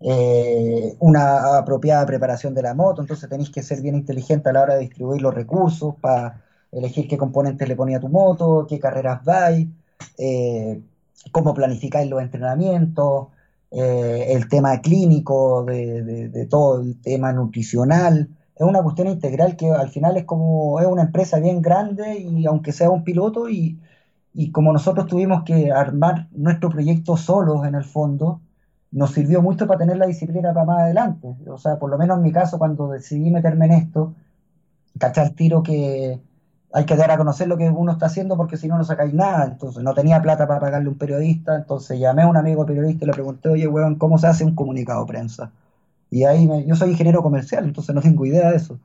eh, 0.00 0.94
una 1.00 1.58
apropiada 1.58 2.04
preparación 2.06 2.54
de 2.54 2.62
la 2.62 2.74
moto, 2.74 3.00
entonces 3.00 3.28
tenéis 3.28 3.50
que 3.50 3.62
ser 3.62 3.80
bien 3.80 3.94
inteligente 3.94 4.48
a 4.50 4.52
la 4.52 4.62
hora 4.62 4.74
de 4.74 4.80
distribuir 4.80 5.22
los 5.22 5.34
recursos 5.34 5.94
para 6.00 6.44
elegir 6.72 7.08
qué 7.08 7.16
componentes 7.16 7.68
le 7.68 7.76
ponía 7.76 8.00
tu 8.00 8.08
moto, 8.08 8.66
qué 8.68 8.78
carreras 8.78 9.24
vais, 9.24 9.68
eh, 10.18 10.80
cómo 11.32 11.54
planificáis 11.54 12.10
los 12.10 12.22
entrenamientos, 12.22 13.28
eh, 13.70 14.26
el 14.30 14.48
tema 14.48 14.80
clínico, 14.80 15.64
de, 15.64 16.28
de, 16.28 16.46
todo 16.46 16.80
el 16.82 17.00
tema 17.00 17.32
nutricional. 17.32 18.28
Es 18.54 18.62
una 18.66 18.82
cuestión 18.82 19.08
integral 19.08 19.56
que 19.56 19.70
al 19.70 19.90
final 19.90 20.16
es 20.16 20.24
como, 20.24 20.80
es 20.80 20.86
una 20.86 21.02
empresa 21.02 21.38
bien 21.38 21.62
grande 21.62 22.18
y 22.18 22.46
aunque 22.46 22.72
sea 22.72 22.90
un 22.90 23.04
piloto 23.04 23.48
y, 23.48 23.78
y 24.34 24.50
como 24.50 24.72
nosotros 24.72 25.06
tuvimos 25.06 25.44
que 25.44 25.72
armar 25.72 26.28
nuestro 26.32 26.70
proyecto 26.70 27.16
solos 27.16 27.66
en 27.66 27.74
el 27.74 27.84
fondo, 27.84 28.40
nos 28.96 29.12
sirvió 29.12 29.42
mucho 29.42 29.66
para 29.66 29.80
tener 29.80 29.98
la 29.98 30.06
disciplina 30.06 30.54
para 30.54 30.64
más 30.64 30.80
adelante. 30.80 31.36
O 31.48 31.58
sea, 31.58 31.78
por 31.78 31.90
lo 31.90 31.98
menos 31.98 32.16
en 32.16 32.22
mi 32.22 32.32
caso, 32.32 32.58
cuando 32.58 32.88
decidí 32.88 33.30
meterme 33.30 33.66
en 33.66 33.72
esto, 33.72 34.14
cachar 34.98 35.30
tiro 35.30 35.62
que 35.62 36.18
hay 36.72 36.86
que 36.86 36.96
dar 36.96 37.10
a 37.10 37.18
conocer 37.18 37.46
lo 37.48 37.58
que 37.58 37.68
uno 37.68 37.92
está 37.92 38.06
haciendo 38.06 38.36
porque 38.38 38.56
si 38.56 38.68
no, 38.68 38.78
no 38.78 38.84
sacáis 38.84 39.12
nada. 39.12 39.44
Entonces, 39.46 39.82
no 39.82 39.92
tenía 39.94 40.22
plata 40.22 40.46
para 40.46 40.60
pagarle 40.60 40.88
a 40.88 40.92
un 40.92 40.98
periodista, 40.98 41.56
entonces 41.56 41.98
llamé 42.00 42.22
a 42.22 42.28
un 42.28 42.38
amigo 42.38 42.64
periodista 42.64 43.04
y 43.04 43.08
le 43.08 43.12
pregunté, 43.12 43.50
oye, 43.50 43.68
weón, 43.68 43.96
¿cómo 43.96 44.16
se 44.18 44.28
hace 44.28 44.44
un 44.44 44.54
comunicado 44.54 45.02
de 45.02 45.08
prensa? 45.08 45.52
Y 46.10 46.24
ahí 46.24 46.48
yo 46.66 46.76
soy 46.76 46.90
ingeniero 46.92 47.22
comercial, 47.22 47.64
entonces 47.66 47.94
no 47.94 48.00
tengo 48.02 48.24
idea 48.26 48.50
de 48.50 48.56
eso. 48.56 48.78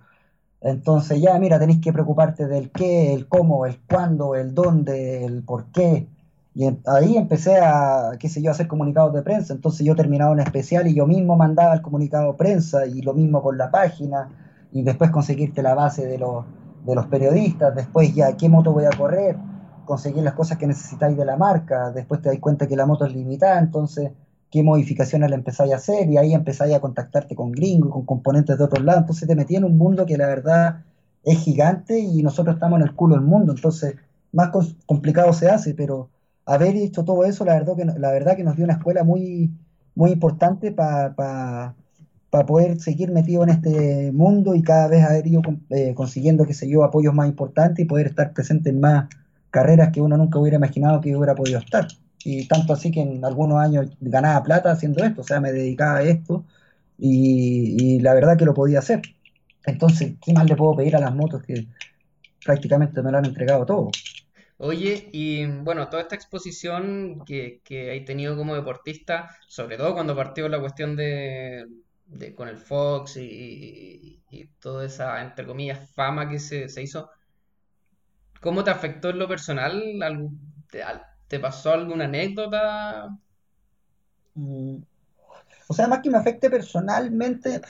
Entonces 0.61 1.21
ya, 1.21 1.39
mira, 1.39 1.59
tenéis 1.59 1.81
que 1.81 1.93
preocuparte 1.93 2.47
del 2.47 2.71
qué, 2.71 3.13
el 3.13 3.27
cómo, 3.27 3.65
el 3.65 3.79
cuándo, 3.89 4.35
el 4.35 4.53
dónde, 4.53 5.25
el 5.25 5.43
por 5.43 5.65
qué. 5.67 6.07
Y 6.53 6.65
ahí 6.85 7.15
empecé 7.15 7.57
a, 7.57 8.11
qué 8.19 8.27
sé 8.27 8.41
yo, 8.41 8.49
a 8.49 8.51
hacer 8.51 8.67
comunicados 8.67 9.13
de 9.13 9.21
prensa. 9.21 9.53
Entonces 9.53 9.85
yo 9.85 9.95
terminaba 9.95 10.31
un 10.31 10.39
especial 10.41 10.87
y 10.87 10.93
yo 10.93 11.07
mismo 11.07 11.37
mandaba 11.37 11.73
el 11.73 11.81
comunicado 11.81 12.31
de 12.31 12.37
prensa 12.37 12.85
y 12.85 13.01
lo 13.01 13.13
mismo 13.13 13.41
con 13.41 13.57
la 13.57 13.71
página. 13.71 14.29
Y 14.73 14.83
después 14.83 15.11
conseguirte 15.11 15.63
la 15.63 15.75
base 15.75 16.05
de 16.05 16.17
los, 16.17 16.45
de 16.85 16.95
los 16.95 17.07
periodistas. 17.07 17.73
Después 17.73 18.13
ya, 18.13 18.35
¿qué 18.35 18.49
moto 18.49 18.73
voy 18.73 18.85
a 18.85 18.89
correr? 18.97 19.37
Conseguir 19.85 20.23
las 20.23 20.33
cosas 20.33 20.57
que 20.57 20.67
necesitáis 20.67 21.15
de 21.15 21.25
la 21.25 21.37
marca. 21.37 21.91
Después 21.91 22.21
te 22.21 22.29
das 22.29 22.39
cuenta 22.39 22.67
que 22.67 22.75
la 22.75 22.85
moto 22.85 23.05
es 23.05 23.13
limitada. 23.13 23.59
Entonces 23.59 24.11
qué 24.51 24.63
modificaciones 24.63 25.29
le 25.29 25.37
empezáis 25.37 25.71
a 25.71 25.77
hacer 25.77 26.09
y 26.09 26.17
ahí 26.17 26.33
empezáis 26.33 26.75
a 26.75 26.81
contactarte 26.81 27.35
con 27.35 27.53
gringos, 27.53 27.93
con 27.93 28.05
componentes 28.05 28.57
de 28.57 28.63
otros 28.65 28.83
lados. 28.83 29.01
Entonces 29.03 29.27
te 29.27 29.35
metí 29.35 29.55
en 29.55 29.63
un 29.63 29.77
mundo 29.77 30.05
que 30.05 30.17
la 30.17 30.27
verdad 30.27 30.83
es 31.23 31.39
gigante 31.39 31.97
y 31.97 32.21
nosotros 32.21 32.55
estamos 32.55 32.81
en 32.81 32.87
el 32.87 32.93
culo 32.93 33.15
del 33.15 33.23
mundo. 33.23 33.53
Entonces 33.53 33.95
más 34.33 34.49
complicado 34.85 35.31
se 35.31 35.49
hace, 35.49 35.73
pero 35.73 36.09
haber 36.45 36.75
hecho 36.75 37.03
todo 37.03 37.25
eso, 37.25 37.45
la 37.45 37.53
verdad 37.53 37.75
que, 37.75 37.85
la 37.85 38.11
verdad 38.11 38.35
que 38.35 38.43
nos 38.43 38.55
dio 38.55 38.65
una 38.65 38.75
escuela 38.75 39.03
muy, 39.03 39.51
muy 39.95 40.11
importante 40.11 40.71
para 40.71 41.75
poder 42.47 42.79
seguir 42.79 43.11
metido 43.11 43.43
en 43.43 43.49
este 43.49 44.11
mundo 44.11 44.55
y 44.55 44.61
cada 44.61 44.87
vez 44.87 45.03
haber 45.03 45.27
ido 45.27 45.41
eh, 45.69 45.93
consiguiendo, 45.95 46.45
que 46.45 46.53
se 46.53 46.69
yo, 46.69 46.83
apoyos 46.83 47.13
más 47.13 47.27
importantes 47.27 47.83
y 47.83 47.87
poder 47.87 48.07
estar 48.07 48.33
presente 48.33 48.69
en 48.69 48.79
más 48.79 49.09
carreras 49.49 49.91
que 49.91 50.01
uno 50.01 50.17
nunca 50.17 50.39
hubiera 50.39 50.57
imaginado 50.57 51.01
que 51.01 51.15
hubiera 51.15 51.35
podido 51.35 51.59
estar 51.59 51.87
y 52.23 52.47
tanto 52.47 52.73
así 52.73 52.91
que 52.91 53.01
en 53.01 53.23
algunos 53.25 53.59
años 53.59 53.87
ganaba 53.99 54.43
plata 54.43 54.71
haciendo 54.71 55.03
esto, 55.03 55.21
o 55.21 55.23
sea, 55.23 55.39
me 55.39 55.51
dedicaba 55.51 55.99
a 55.99 56.03
esto 56.03 56.45
y, 56.97 57.99
la 57.99 58.13
verdad 58.13 58.37
que 58.37 58.45
lo 58.45 58.53
podía 58.53 58.79
hacer. 58.79 59.01
Entonces, 59.65 60.13
¿qué 60.23 60.33
más 60.33 60.45
le 60.45 60.55
puedo 60.55 60.75
pedir 60.75 60.95
a 60.95 60.99
las 60.99 61.13
motos 61.15 61.43
que 61.43 61.67
prácticamente 62.45 63.01
me 63.01 63.11
lo 63.11 63.17
han 63.17 63.25
entregado 63.25 63.65
todo? 63.65 63.91
Oye, 64.63 65.09
y 65.11 65.43
bueno, 65.47 65.89
toda 65.89 66.03
esta 66.03 66.13
exposición 66.13 67.23
que, 67.25 67.61
que 67.63 67.89
hay 67.89 68.05
tenido 68.05 68.37
como 68.37 68.53
deportista, 68.53 69.35
sobre 69.47 69.75
todo 69.75 69.95
cuando 69.95 70.15
partió 70.15 70.47
la 70.49 70.59
cuestión 70.59 70.95
de, 70.95 71.65
con 72.35 72.47
el 72.47 72.57
Fox 72.59 73.17
y, 73.17 74.21
toda 74.59 74.85
esa, 74.85 75.19
entre 75.23 75.47
comillas, 75.47 75.89
fama 75.95 76.29
que 76.29 76.37
se, 76.37 76.69
se 76.69 76.83
hizo, 76.83 77.09
¿cómo 78.39 78.63
te 78.63 78.69
afectó 78.69 79.09
en 79.09 79.17
lo 79.17 79.27
personal? 79.27 79.81
al, 80.03 80.29
¿Te 81.27 81.39
pasó 81.39 81.73
alguna 81.73 82.05
anécdota? 82.05 83.17
Mm. 84.35 84.75
O 85.69 85.73
sea, 85.73 85.87
más 85.87 86.01
que 86.03 86.11
me 86.11 86.19
afecte 86.19 86.51
personalmente, 86.51 87.61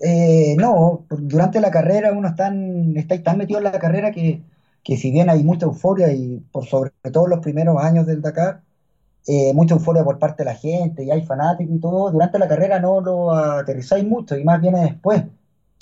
eh, 0.00 0.54
no, 0.58 1.06
durante 1.08 1.60
la 1.60 1.70
carrera 1.70 2.12
uno 2.12 2.28
está, 2.28 2.52
está 2.94 3.22
tan 3.22 3.38
metido 3.38 3.58
en 3.58 3.64
la 3.64 3.78
carrera 3.78 4.10
que, 4.10 4.42
si 4.94 5.10
bien 5.10 5.30
hay 5.30 5.42
mucha 5.42 5.66
euforia 5.66 6.12
y 6.12 6.38
por 6.52 6.66
sobre 6.66 6.92
todo 7.12 7.26
los 7.26 7.40
primeros 7.40 7.82
años 7.82 8.06
del 8.06 8.22
Dakar, 8.22 8.62
eh, 9.26 9.52
mucha 9.54 9.74
euforia 9.74 10.04
por 10.04 10.18
parte 10.18 10.44
de 10.44 10.50
la 10.50 10.56
gente 10.56 11.04
y 11.04 11.10
hay 11.10 11.24
fanáticos 11.26 11.74
y 11.74 11.80
todo, 11.80 12.10
durante 12.12 12.38
la 12.38 12.48
carrera 12.48 12.78
no 12.78 13.00
lo 13.00 13.32
aterrizáis 13.32 14.06
mucho 14.06 14.36
y 14.36 14.44
más 14.44 14.60
viene 14.60 14.82
después. 14.82 15.24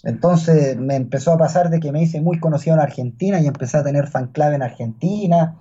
Entonces 0.04 0.76
me 0.78 0.96
empezó 0.96 1.32
a 1.32 1.38
pasar 1.38 1.70
de 1.70 1.80
que 1.80 1.92
me 1.92 2.02
hice 2.02 2.20
muy 2.20 2.38
conocido 2.40 2.76
en 2.76 2.82
Argentina 2.82 3.40
y 3.40 3.46
empecé 3.46 3.78
a 3.78 3.84
tener 3.84 4.06
fan 4.08 4.28
clave 4.28 4.54
en 4.56 4.62
Argentina 4.62 5.56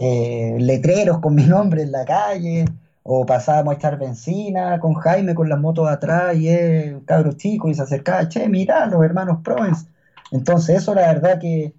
eh, 0.00 0.56
letreros 0.60 1.18
con 1.18 1.34
mi 1.34 1.44
nombre 1.44 1.82
en 1.82 1.92
la 1.92 2.04
calle, 2.04 2.64
o 3.02 3.24
pasábamos 3.26 3.74
a 3.74 3.76
echar 3.78 3.98
benzina 3.98 4.78
con 4.80 4.94
Jaime 4.94 5.34
con 5.34 5.48
las 5.48 5.58
motos 5.58 5.88
atrás 5.88 6.36
y 6.36 6.48
es 6.48 6.92
un 6.94 7.00
cabro 7.00 7.32
chico 7.32 7.68
y 7.68 7.74
se 7.74 7.82
acercaba, 7.82 8.28
che, 8.28 8.48
mira, 8.48 8.86
los 8.86 9.02
hermanos 9.04 9.38
Provence. 9.42 9.86
Entonces 10.30 10.78
eso 10.78 10.94
la 10.94 11.12
verdad 11.12 11.40
que, 11.40 11.74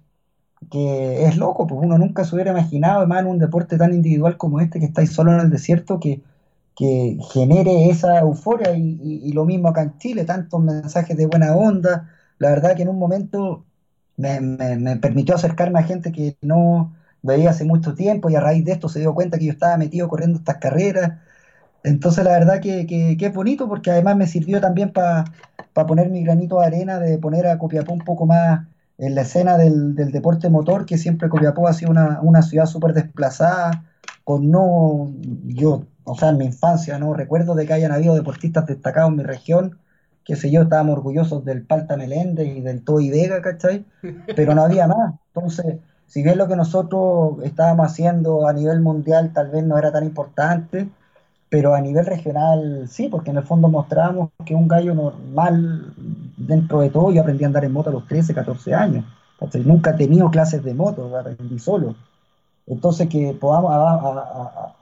que 0.68 1.24
es 1.24 1.36
loco, 1.36 1.66
pues 1.66 1.80
uno 1.82 1.96
nunca 1.98 2.24
se 2.24 2.34
hubiera 2.34 2.50
imaginado, 2.50 2.98
además 2.98 3.20
en 3.20 3.26
un 3.28 3.38
deporte 3.38 3.78
tan 3.78 3.94
individual 3.94 4.36
como 4.36 4.60
este, 4.60 4.78
que 4.78 4.86
estáis 4.86 5.12
solo 5.12 5.32
en 5.32 5.40
el 5.40 5.50
desierto, 5.50 5.98
que, 6.00 6.22
que 6.76 7.18
genere 7.32 7.88
esa 7.90 8.20
euforia 8.20 8.72
y, 8.76 9.32
lo 9.32 9.44
mismo 9.44 9.68
acá 9.68 9.82
en 9.82 9.98
Chile, 9.98 10.24
tantos 10.24 10.62
mensajes 10.62 11.16
de 11.16 11.26
buena 11.26 11.54
onda. 11.56 12.10
La 12.38 12.50
verdad 12.50 12.76
que 12.76 12.82
en 12.82 12.88
un 12.88 12.98
momento 12.98 13.64
me, 14.16 14.40
me, 14.40 14.96
permitió 14.96 15.34
acercarme 15.34 15.78
a 15.80 15.82
gente 15.84 16.12
que 16.12 16.36
no 16.42 16.94
veía 17.22 17.50
hace 17.50 17.64
mucho 17.64 17.94
tiempo 17.94 18.30
y 18.30 18.36
a 18.36 18.40
raíz 18.40 18.64
de 18.64 18.72
esto 18.72 18.88
se 18.88 19.00
dio 19.00 19.14
cuenta 19.14 19.38
que 19.38 19.46
yo 19.46 19.52
estaba 19.52 19.76
metido 19.76 20.08
corriendo 20.08 20.38
estas 20.38 20.58
carreras. 20.58 21.18
Entonces 21.84 22.24
la 22.24 22.32
verdad 22.32 22.60
que, 22.60 22.86
que, 22.86 23.16
es 23.26 23.34
bonito 23.34 23.68
porque 23.68 23.90
además 23.90 24.16
me 24.16 24.26
sirvió 24.26 24.60
también 24.60 24.92
para 24.92 25.24
poner 25.86 26.10
mi 26.10 26.22
granito 26.24 26.60
de 26.60 26.66
arena, 26.66 26.98
de 26.98 27.18
poner 27.18 27.46
a 27.46 27.58
Copiapó 27.58 27.92
un 27.92 28.00
poco 28.00 28.26
más 28.26 28.66
en 29.00 29.14
la 29.14 29.22
escena 29.22 29.56
del, 29.56 29.94
del 29.94 30.12
deporte 30.12 30.48
motor, 30.48 30.86
que 30.86 30.98
siempre 30.98 31.28
Copiapó 31.28 31.66
ha 31.66 31.72
sido 31.72 31.90
una, 31.90 32.20
una 32.22 32.42
ciudad 32.42 32.66
súper 32.66 32.92
desplazada, 32.94 33.84
con 34.24 34.50
no, 34.50 35.10
yo 35.46 35.86
o 36.10 36.16
sea, 36.16 36.30
en 36.30 36.38
mi 36.38 36.46
infancia, 36.46 36.98
no 36.98 37.14
recuerdo 37.14 37.54
de 37.54 37.66
que 37.66 37.72
hayan 37.72 37.92
habido 37.92 38.14
deportistas 38.14 38.66
destacados 38.66 39.10
en 39.10 39.16
mi 39.16 39.22
región, 39.22 39.78
que 40.24 40.34
sé 40.34 40.50
yo, 40.50 40.62
estábamos 40.62 40.96
orgullosos 40.96 41.44
del 41.44 41.62
Palta 41.62 41.96
Meléndez 41.96 42.48
y 42.48 42.60
del 42.60 42.82
Toy 42.82 43.10
Vega, 43.10 43.40
¿cachai? 43.40 43.84
Pero 44.36 44.54
no 44.54 44.62
había 44.62 44.88
más. 44.88 45.14
Entonces, 45.32 45.76
si 46.06 46.22
bien 46.22 46.36
lo 46.38 46.48
que 46.48 46.56
nosotros 46.56 47.36
estábamos 47.44 47.86
haciendo 47.86 48.48
a 48.48 48.52
nivel 48.52 48.80
mundial 48.80 49.32
tal 49.32 49.50
vez 49.50 49.62
no 49.64 49.78
era 49.78 49.92
tan 49.92 50.04
importante, 50.04 50.88
pero 51.50 51.74
a 51.74 51.80
nivel 51.80 52.06
regional 52.06 52.86
sí, 52.88 53.08
porque 53.08 53.30
en 53.30 53.38
el 53.38 53.42
fondo 53.42 53.68
mostrábamos 53.68 54.30
que 54.46 54.54
un 54.54 54.68
gallo 54.68 54.94
normal, 54.94 55.92
dentro 56.36 56.80
de 56.80 56.90
todo, 56.90 57.12
yo 57.12 57.20
aprendí 57.20 57.42
a 57.42 57.48
andar 57.48 57.64
en 57.64 57.72
moto 57.72 57.90
a 57.90 57.92
los 57.92 58.06
13, 58.06 58.32
14 58.32 58.72
años. 58.72 59.04
¿cachai? 59.38 59.64
Nunca 59.64 59.90
he 59.90 59.94
tenido 59.94 60.30
clases 60.30 60.62
de 60.62 60.74
moto, 60.74 61.14
aprendí 61.18 61.58
solo. 61.58 61.96
Entonces, 62.68 63.08
que 63.08 63.36
podamos 63.38 63.72
a, 63.74 64.74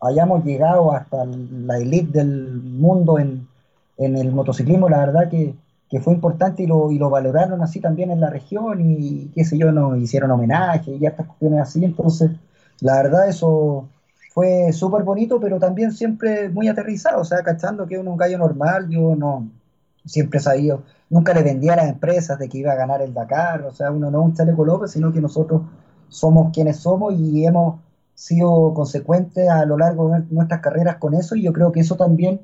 hayamos 0.00 0.42
llegado 0.42 0.90
hasta 0.90 1.24
la 1.26 1.78
elite 1.78 2.18
del 2.18 2.62
mundo 2.62 3.18
en, 3.18 3.46
el 3.98 4.32
motociclismo, 4.32 4.88
la 4.88 4.98
verdad 4.98 5.28
que, 5.28 5.54
fue 6.00 6.12
importante 6.12 6.64
y 6.64 6.66
lo, 6.66 6.90
y 6.90 6.98
lo, 6.98 7.08
valoraron 7.08 7.62
así 7.62 7.78
también 7.78 8.10
en 8.10 8.20
la 8.20 8.28
región 8.28 8.80
y 8.80 9.30
qué 9.32 9.44
sé 9.44 9.56
yo, 9.56 9.70
nos 9.70 9.96
hicieron 9.96 10.32
homenaje 10.32 10.90
y 10.90 11.06
estas 11.06 11.24
cuestiones 11.26 11.60
así, 11.60 11.84
entonces 11.84 12.32
la 12.80 12.96
verdad 12.96 13.28
eso 13.28 13.86
fue 14.34 14.72
súper 14.72 15.04
bonito, 15.04 15.38
pero 15.38 15.60
también 15.60 15.92
siempre 15.92 16.48
muy 16.48 16.66
aterrizado, 16.66 17.20
o 17.20 17.24
sea, 17.24 17.44
cachando 17.44 17.86
que 17.86 17.98
uno 17.98 18.10
un 18.10 18.16
gallo 18.16 18.36
normal, 18.36 18.88
yo 18.90 19.14
no 19.14 19.48
siempre 20.04 20.40
sabía, 20.40 20.76
nunca 21.08 21.32
le 21.32 21.44
vendía 21.44 21.74
a 21.74 21.76
las 21.76 21.88
empresas 21.88 22.36
de 22.40 22.48
que 22.48 22.58
iba 22.58 22.72
a 22.72 22.76
ganar 22.76 23.00
el 23.00 23.14
Dakar, 23.14 23.62
o 23.62 23.72
sea, 23.72 23.92
uno 23.92 24.10
no 24.10 24.20
es 24.20 24.26
un 24.26 24.34
chaleco 24.34 24.64
López, 24.64 24.90
sino 24.90 25.12
que 25.12 25.20
nosotros 25.20 25.62
somos 26.08 26.52
quienes 26.52 26.78
somos 26.78 27.14
y 27.14 27.46
hemos 27.46 27.80
sido 28.14 28.74
consecuente 28.74 29.48
a 29.48 29.64
lo 29.66 29.78
largo 29.78 30.08
de 30.10 30.24
nuestras 30.30 30.60
carreras 30.60 30.96
con 30.96 31.14
eso 31.14 31.36
y 31.36 31.42
yo 31.42 31.52
creo 31.52 31.70
que 31.70 31.80
eso 31.80 31.96
también 31.96 32.40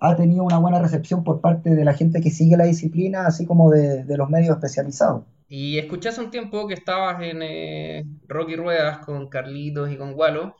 ha 0.00 0.16
tenido 0.16 0.42
una 0.42 0.58
buena 0.58 0.80
recepción 0.80 1.22
por 1.22 1.40
parte 1.40 1.70
de 1.70 1.84
la 1.84 1.94
gente 1.94 2.20
que 2.20 2.30
sigue 2.30 2.56
la 2.56 2.64
disciplina, 2.64 3.26
así 3.26 3.46
como 3.46 3.70
de, 3.70 4.04
los 4.16 4.28
medios 4.28 4.56
especializados. 4.56 5.22
Y 5.48 5.78
escuché 5.78 6.08
hace 6.08 6.20
un 6.20 6.30
tiempo 6.32 6.66
que 6.66 6.74
estabas 6.74 7.22
en 7.22 7.42
eh, 7.42 8.04
Rocky 8.26 8.56
Ruedas 8.56 8.98
con 8.98 9.28
Carlitos 9.28 9.88
y 9.92 9.96
con 9.96 10.14
Walo 10.14 10.56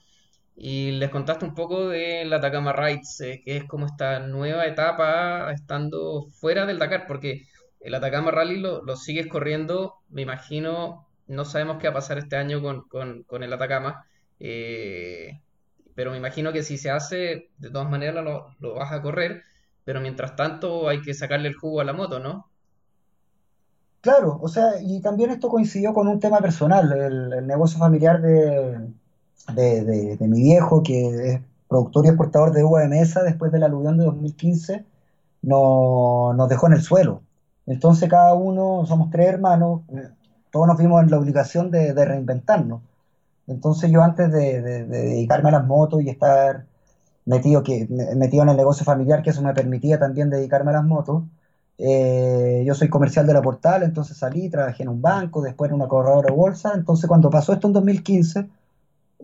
y 0.61 0.93
les 0.93 1.11
contaste 1.11 1.45
un 1.45 1.55
poco 1.55 1.89
de 1.89 2.25
la 2.25 2.37
Atacama 2.37 2.73
Rides, 2.73 3.21
eh, 3.21 3.43
que 3.45 3.57
es 3.59 3.65
como 3.65 3.87
esta 3.87 4.21
nueva 4.21 4.67
etapa 4.67 5.53
estando 5.53 6.27
fuera 6.33 6.67
del 6.67 6.79
Dakar, 6.79 7.07
porque 7.07 7.43
el 7.81 7.95
Atacama 7.95 8.31
Rally 8.31 8.59
lo, 8.59 8.83
lo 8.83 8.97
sigues 8.97 9.29
corriendo, 9.29 9.95
me 10.11 10.23
imagino, 10.23 11.07
no 11.29 11.45
sabemos 11.45 11.79
qué 11.79 11.87
va 11.89 11.93
a 11.93 11.95
pasar 11.95 12.19
este 12.19 12.37
año 12.37 12.61
con, 12.61 12.83
con 13.25 13.43
el 13.43 13.53
Atacama, 13.53 14.05
eh, 14.41 15.41
pero 15.95 16.13
me 16.13 16.17
imagino 16.17 16.53
que 16.53 16.63
si 16.63 16.79
se 16.79 16.91
hace, 16.91 17.51
de 17.59 17.71
todas 17.71 17.91
maneras 17.91 18.25
lo, 18.25 18.75
vas 18.75 18.93
a 18.93 19.03
correr, 19.03 19.43
pero 19.85 20.01
mientras 20.01 20.37
tanto 20.37 20.89
hay 20.89 21.03
que 21.03 21.15
sacarle 21.15 21.49
el 21.49 21.57
jugo 21.57 21.81
a 21.81 21.85
la 21.85 21.93
moto, 21.93 22.21
¿no? 22.21 22.49
Claro, 24.01 24.39
o 24.41 24.49
sea, 24.49 24.81
y 24.81 25.01
también 25.01 25.31
esto 25.31 25.49
coincidió 25.49 25.93
con 25.93 26.07
un 26.07 26.21
tema 26.21 26.39
personal, 26.39 26.93
el, 26.93 27.47
negocio 27.47 27.81
familiar 27.81 28.21
de, 28.23 28.79
de, 29.55 30.17
mi 30.21 30.43
viejo, 30.43 30.83
que 30.83 31.33
es 31.35 31.41
productor 31.69 32.07
y 32.07 32.09
exportador 32.09 32.53
de 32.53 32.65
uva 32.65 32.81
de 32.81 32.89
mesa 32.89 33.23
después 33.23 33.53
del 33.53 33.63
aluvión 33.63 33.99
de 33.99 34.05
2015, 34.05 34.85
no, 35.43 36.35
nos 36.35 36.49
dejó 36.49 36.67
en 36.67 36.75
el 36.75 36.83
suelo. 36.83 37.23
Entonces 37.67 38.09
cada 38.09 38.35
uno, 38.35 38.87
somos 38.87 39.11
tres 39.11 39.29
hermanos, 39.29 39.83
eh, 39.91 40.09
todos 40.51 40.67
nos 40.67 40.79
vimos 40.79 41.03
en 41.03 41.11
la 41.11 41.19
obligación 41.19 41.71
de 41.71 42.05
reinventarnos. 42.05 42.81
Entonces 43.49 43.91
yo 43.91 44.03
antes 44.03 44.31
de, 44.31 44.61
dedicarme 44.87 45.49
a 45.49 45.53
las 45.53 45.67
motos 45.67 46.03
y 46.03 46.11
estar 46.11 46.67
metido, 47.25 47.63
que, 47.63 47.89
metido 48.17 48.43
en 48.45 48.51
el 48.51 48.57
negocio 48.57 48.85
familiar, 48.85 49.23
que 49.23 49.31
eso 49.31 49.43
me 49.43 49.55
permitía 49.55 49.99
también 49.99 50.31
dedicarme 50.31 50.71
a 50.71 50.75
las 50.75 50.85
motos, 50.85 51.25
eh, 51.79 52.63
yo 52.67 52.75
soy 52.75 52.89
comercial 52.91 53.27
de 53.27 53.33
la 53.35 53.43
Portal, 53.43 53.83
entonces 53.85 54.17
salí, 54.19 54.51
trabajé 54.51 54.83
en 54.83 54.91
un 54.91 55.01
banco, 55.03 55.41
después 55.43 55.71
en 55.71 55.77
una 55.77 55.89
corredora 55.89 56.29
de 56.29 56.35
bolsa, 56.35 56.73
entonces 56.75 57.09
cuando 57.09 57.31
pasó 57.31 57.53
esto 57.55 57.69
en 57.69 57.73
2015, 57.73 58.49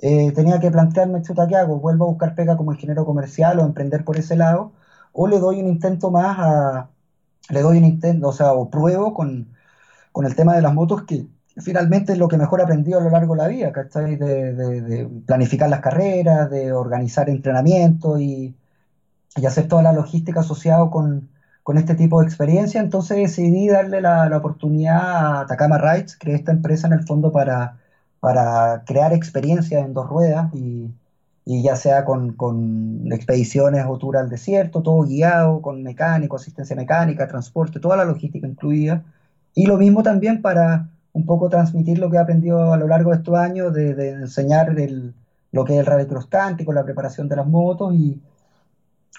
eh, 0.02 0.32
tenía 0.32 0.60
que 0.60 0.70
plantearme, 0.70 1.22
chuta, 1.22 1.46
¿qué 1.46 1.56
hago? 1.56 1.78
¿Vuelvo 1.80 2.06
a 2.06 2.08
buscar 2.08 2.34
pega 2.34 2.56
como 2.56 2.72
ingeniero 2.72 3.04
comercial 3.04 3.58
o 3.60 3.64
emprender 3.64 4.04
por 4.04 4.16
ese 4.18 4.36
lado? 4.36 4.72
¿O 5.12 5.28
le 5.28 5.38
doy 5.38 5.60
un 5.60 5.68
intento 5.68 6.10
más 6.10 6.36
a, 6.38 6.90
le 7.50 7.62
doy 7.62 7.78
un 7.78 7.84
intento, 7.84 8.28
o 8.28 8.32
sea, 8.32 8.52
o 8.52 8.70
pruebo 8.70 9.14
con, 9.14 9.48
con 10.12 10.26
el 10.26 10.34
tema 10.36 10.54
de 10.56 10.62
las 10.62 10.74
motos 10.74 11.04
que 11.04 11.26
finalmente 11.58 12.12
es 12.12 12.18
lo 12.18 12.28
que 12.28 12.38
mejor 12.38 12.60
he 12.60 12.64
aprendido 12.64 12.98
a 13.00 13.02
lo 13.02 13.10
largo 13.10 13.34
de 13.34 13.42
la 13.42 13.48
vida, 13.48 13.72
¿cachai? 13.72 14.16
De, 14.16 14.54
de, 14.54 15.08
planificar 15.26 15.68
las 15.70 15.80
carreras, 15.80 16.50
de 16.50 16.72
organizar 16.72 17.28
entrenamiento 17.28 18.18
y, 18.18 18.56
y 19.36 19.46
hacer 19.46 19.68
toda 19.68 19.82
la 19.82 19.92
logística 19.92 20.40
asociada 20.40 20.90
con, 20.90 21.30
con, 21.62 21.78
este 21.78 21.94
tipo 21.94 22.20
de 22.20 22.26
experiencia. 22.26 22.80
Entonces 22.80 23.18
decidí 23.18 23.68
darle 23.68 24.00
la, 24.00 24.28
la, 24.28 24.38
oportunidad 24.38 24.98
a 24.98 25.40
Atacama 25.42 25.78
Rides, 25.78 26.16
creé 26.18 26.36
esta 26.36 26.52
empresa 26.52 26.86
en 26.88 26.94
el 26.94 27.06
fondo 27.06 27.32
para, 27.32 27.78
para 28.24 28.84
crear 28.86 29.12
experiencias 29.12 29.84
en 29.84 29.92
dos 29.92 30.08
ruedas 30.08 30.50
y, 30.54 30.90
ya 31.44 31.76
sea 31.76 32.06
con, 32.06 33.06
expediciones 33.12 33.84
o 33.86 33.98
tour 33.98 34.16
al 34.16 34.30
desierto, 34.30 34.80
todo 34.82 35.02
guiado, 35.02 35.60
con 35.60 35.82
mecánico, 35.82 36.36
asistencia 36.36 36.74
mecánica, 36.74 37.28
transporte, 37.28 37.80
toda 37.80 37.98
la 37.98 38.06
logística 38.06 38.48
incluida. 38.48 39.04
Y 39.54 39.66
lo 39.66 39.76
mismo 39.76 40.02
también 40.02 40.40
para 40.40 40.88
un 41.12 41.26
poco 41.26 41.50
transmitir 41.50 41.98
lo 41.98 42.08
que 42.08 42.16
he 42.16 42.20
aprendido 42.20 42.72
a 42.72 42.78
lo 42.78 42.88
largo 42.88 43.10
de 43.10 43.18
estos 43.18 43.34
años, 43.36 43.74
de, 43.74 44.08
enseñar 44.12 44.74
lo 45.52 45.64
que 45.66 45.74
es 45.74 45.80
el 45.80 45.84
rallycross 45.84 46.26
cántico, 46.26 46.72
la 46.72 46.82
preparación 46.82 47.28
de 47.28 47.36
las 47.36 47.46
motos 47.46 47.94
y, 47.94 48.22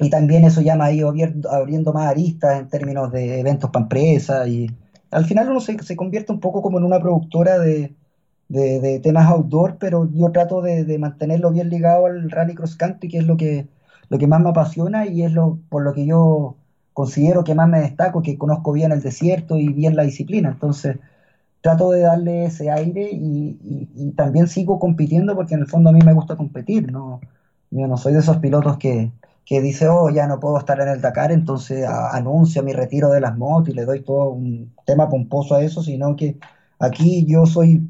también 0.10 0.46
eso 0.46 0.62
ya 0.62 0.76
me 0.76 0.84
ha 0.84 0.92
ido 0.92 1.14
abriendo, 1.52 1.94
más 1.94 2.08
aristas 2.08 2.60
en 2.60 2.70
términos 2.70 3.12
de 3.12 3.40
eventos 3.40 3.70
para 3.70 3.84
empresas 3.84 4.48
y 4.48 4.70
al 5.12 5.26
final 5.26 5.50
uno 5.50 5.60
se, 5.60 5.82
se, 5.84 5.96
convierte 5.96 6.34
un 6.34 6.40
poco 6.40 6.62
como 6.62 6.80
en 6.80 6.86
una 6.86 7.00
productora 7.00 7.60
de, 7.60 7.96
de, 8.50 9.00
temas 9.00 9.30
outdoor, 9.30 9.78
pero 9.80 10.10
yo 10.12 10.32
trato 10.32 10.62
de, 10.62 10.98
mantenerlo 11.00 11.52
bien 11.52 11.70
ligado 11.70 12.06
al 12.06 12.30
rallycross 12.30 12.76
country, 12.76 13.10
que 13.10 13.18
es 13.20 13.26
lo 13.26 13.38
que, 13.38 13.68
lo 14.10 14.18
que 14.18 14.28
más 14.28 14.42
me 14.42 14.50
apasiona 14.50 15.08
y 15.08 15.24
es 15.24 15.32
lo 15.32 15.60
por 15.70 15.84
lo 15.84 15.94
que 15.94 16.06
yo 16.06 16.56
considero 16.94 17.44
que 17.44 17.56
más 17.56 17.68
me 17.70 17.82
destaco, 17.82 18.22
que 18.22 18.38
conozco 18.38 18.72
bien 18.72 18.92
el 18.92 19.02
desierto 19.02 19.58
y 19.58 19.70
bien 19.70 19.96
la 19.96 20.04
disciplina. 20.04 20.50
Entonces, 20.50 20.98
trato 21.62 21.92
de 21.92 22.02
darle 22.02 22.46
ese 22.46 22.72
aire 22.72 23.10
y, 23.12 24.14
también 24.16 24.48
sigo 24.48 24.80
compitiendo 24.80 25.36
porque 25.36 25.56
en 25.56 25.62
el 25.62 25.68
fondo 25.68 25.90
a 25.90 25.94
mí 25.94 26.00
me 26.06 26.14
gusta 26.14 26.38
competir, 26.38 26.92
¿no? 26.92 27.22
Yo 27.72 27.88
no 27.88 27.98
soy 27.98 28.14
de 28.14 28.20
esos 28.20 28.38
pilotos 28.38 28.78
que, 28.78 29.12
que 29.46 29.62
dice, 29.62 29.88
oh, 29.90 30.10
ya 30.10 30.28
no 30.28 30.40
puedo 30.40 30.58
estar 30.58 30.80
en 30.80 30.90
el 30.90 31.02
Dakar, 31.02 31.32
entonces 31.32 31.86
anuncio 31.88 32.64
mi 32.64 32.74
retiro 32.74 33.10
de 33.10 33.22
las 33.22 33.38
motos 33.38 33.70
y 33.70 33.74
le 33.74 33.86
doy 33.86 34.02
todo 34.04 34.30
un 34.30 34.74
tema 34.86 35.10
pomposo 35.10 35.56
a 35.56 35.64
eso, 35.64 35.84
sino 35.84 36.16
que 36.16 36.38
aquí 36.80 37.26
yo 37.26 37.46
soy 37.46 37.90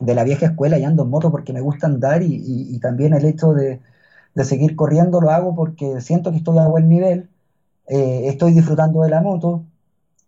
de 0.00 0.14
la 0.14 0.24
vieja 0.24 0.46
escuela 0.46 0.78
y 0.78 0.84
ando 0.84 1.04
en 1.04 1.10
moto 1.10 1.30
porque 1.30 1.52
me 1.52 1.60
gusta 1.60 1.86
andar 1.86 2.22
y, 2.22 2.78
también 2.80 3.14
el 3.14 3.24
hecho 3.24 3.52
de, 3.54 3.80
seguir 4.44 4.76
corriendo 4.76 5.20
lo 5.20 5.30
hago 5.30 5.54
porque 5.54 6.00
siento 6.00 6.30
que 6.30 6.38
estoy 6.38 6.58
a 6.58 6.66
buen 6.66 6.88
nivel, 6.88 7.28
eh, 7.88 8.22
estoy 8.26 8.52
disfrutando 8.54 9.02
de 9.02 9.10
la 9.10 9.20
moto, 9.20 9.64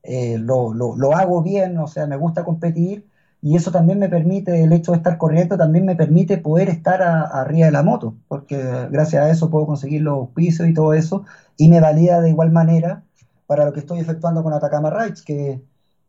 eh, 0.03 0.39
lo, 0.39 0.75
lo, 0.75 1.17
hago 1.17 1.43
bien, 1.43 1.79
o 1.79 1.87
sea, 1.87 2.07
me 2.07 2.17
gusta 2.17 2.45
competir 2.45 3.07
y 3.41 3.57
eso 3.57 3.71
también 3.71 3.99
me 3.99 4.09
permite, 4.09 4.63
el 4.65 4.73
hecho 4.73 4.93
de 4.93 4.99
estar 4.99 5.19
corriendo 5.19 5.57
también 5.57 5.85
me 5.87 5.97
permite 5.97 6.39
poder 6.39 6.69
estar 6.69 7.03
arriba 7.03 7.67
de 7.67 7.73
la 7.73 7.83
moto, 7.83 8.15
porque 8.29 8.57
gracias 8.91 9.25
a 9.25 9.31
eso 9.31 9.51
puedo 9.51 9.67
conseguir 9.67 10.03
los 10.03 10.29
pisos 10.31 10.69
y 10.69 10.75
todo 10.75 10.95
eso 10.95 11.25
y 11.57 11.69
me 11.69 11.81
valida 11.81 12.21
de 12.21 12.31
igual 12.31 12.53
manera 12.53 13.03
para 13.47 13.65
lo 13.67 13.73
que 13.73 13.81
estoy 13.81 14.01
efectuando 14.01 14.43
con 14.43 14.53
Atacama 14.53 14.91
Rides, 14.91 15.23
que, 15.23 15.63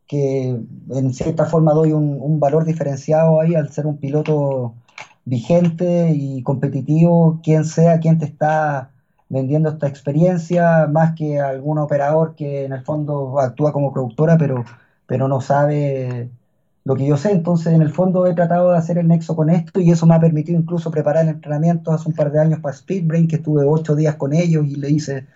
que 0.06 0.58
en 0.90 1.14
cierta 1.14 1.46
forma 1.46 1.72
doy 1.72 1.92
un, 1.92 2.18
un 2.20 2.40
valor 2.40 2.64
diferenciado 2.64 3.40
ahí 3.40 3.54
al 3.54 3.70
ser 3.70 3.86
un 3.86 3.98
piloto 3.98 4.74
vigente 5.24 6.12
y 6.14 6.42
competitivo, 6.42 7.40
quien 7.42 7.64
sea 7.64 8.00
quien 8.00 8.18
te 8.18 8.26
está 8.26 8.90
vendiendo 9.28 9.70
esta 9.70 9.88
experiencia, 9.88 10.86
más 10.86 11.14
que 11.14 11.40
algún 11.40 11.78
operador 11.78 12.34
que 12.36 12.64
en 12.64 12.72
el 12.72 12.82
fondo 12.82 13.40
actúa 13.40 13.72
como 13.72 13.92
productora, 13.92 14.38
pero, 14.38 14.64
pero 15.06 15.28
no 15.28 15.40
sabe 15.40 16.30
lo 16.84 16.94
que 16.94 17.06
yo 17.06 17.16
sé. 17.16 17.32
Entonces, 17.32 17.72
en 17.72 17.82
el 17.82 17.90
fondo 17.90 18.26
he 18.26 18.34
tratado 18.34 18.70
de 18.72 18.78
hacer 18.78 18.98
el 18.98 19.08
nexo 19.08 19.34
con 19.36 19.50
esto 19.50 19.80
y 19.80 19.90
eso 19.90 20.06
me 20.06 20.14
ha 20.14 20.20
permitido 20.20 20.58
incluso 20.58 20.90
preparar 20.90 21.26
entrenamientos 21.26 21.94
hace 21.94 22.08
un 22.08 22.14
par 22.14 22.30
de 22.30 22.40
años 22.40 22.60
para 22.60 22.76
Speedbrain, 22.76 23.28
que 23.28 23.36
estuve 23.36 23.64
ocho 23.66 23.96
días 23.96 24.14
con 24.16 24.32
ellos 24.32 24.64
y 24.66 24.76
le 24.76 24.90
hice 24.90 25.26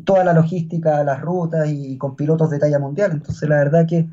toda 0.00 0.24
la 0.24 0.32
logística, 0.32 1.04
las 1.04 1.20
rutas 1.20 1.68
y 1.68 1.98
con 1.98 2.16
pilotos 2.16 2.50
de 2.50 2.58
talla 2.58 2.78
mundial. 2.78 3.12
Entonces, 3.12 3.48
la 3.48 3.56
verdad 3.56 3.86
que 3.86 4.08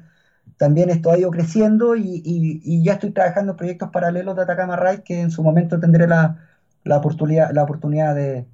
también 0.58 0.90
esto 0.90 1.12
ha 1.12 1.18
ido 1.18 1.32
creciendo 1.32 1.96
y, 1.96 2.84
ya 2.84 2.94
estoy 2.94 3.12
trabajando 3.12 3.54
en 3.54 3.58
proyectos 3.58 3.90
paralelos 3.90 4.36
de 4.36 4.42
Atacama 4.44 4.76
Ride 4.76 5.04
que 5.04 5.22
en 5.22 5.32
su 5.32 5.44
momento 5.44 5.80
tendré 5.80 6.08
la, 6.08 6.38
oportunidad, 6.86 7.52
la 7.54 7.64
oportunidad 7.64 8.16
de, 8.16 8.46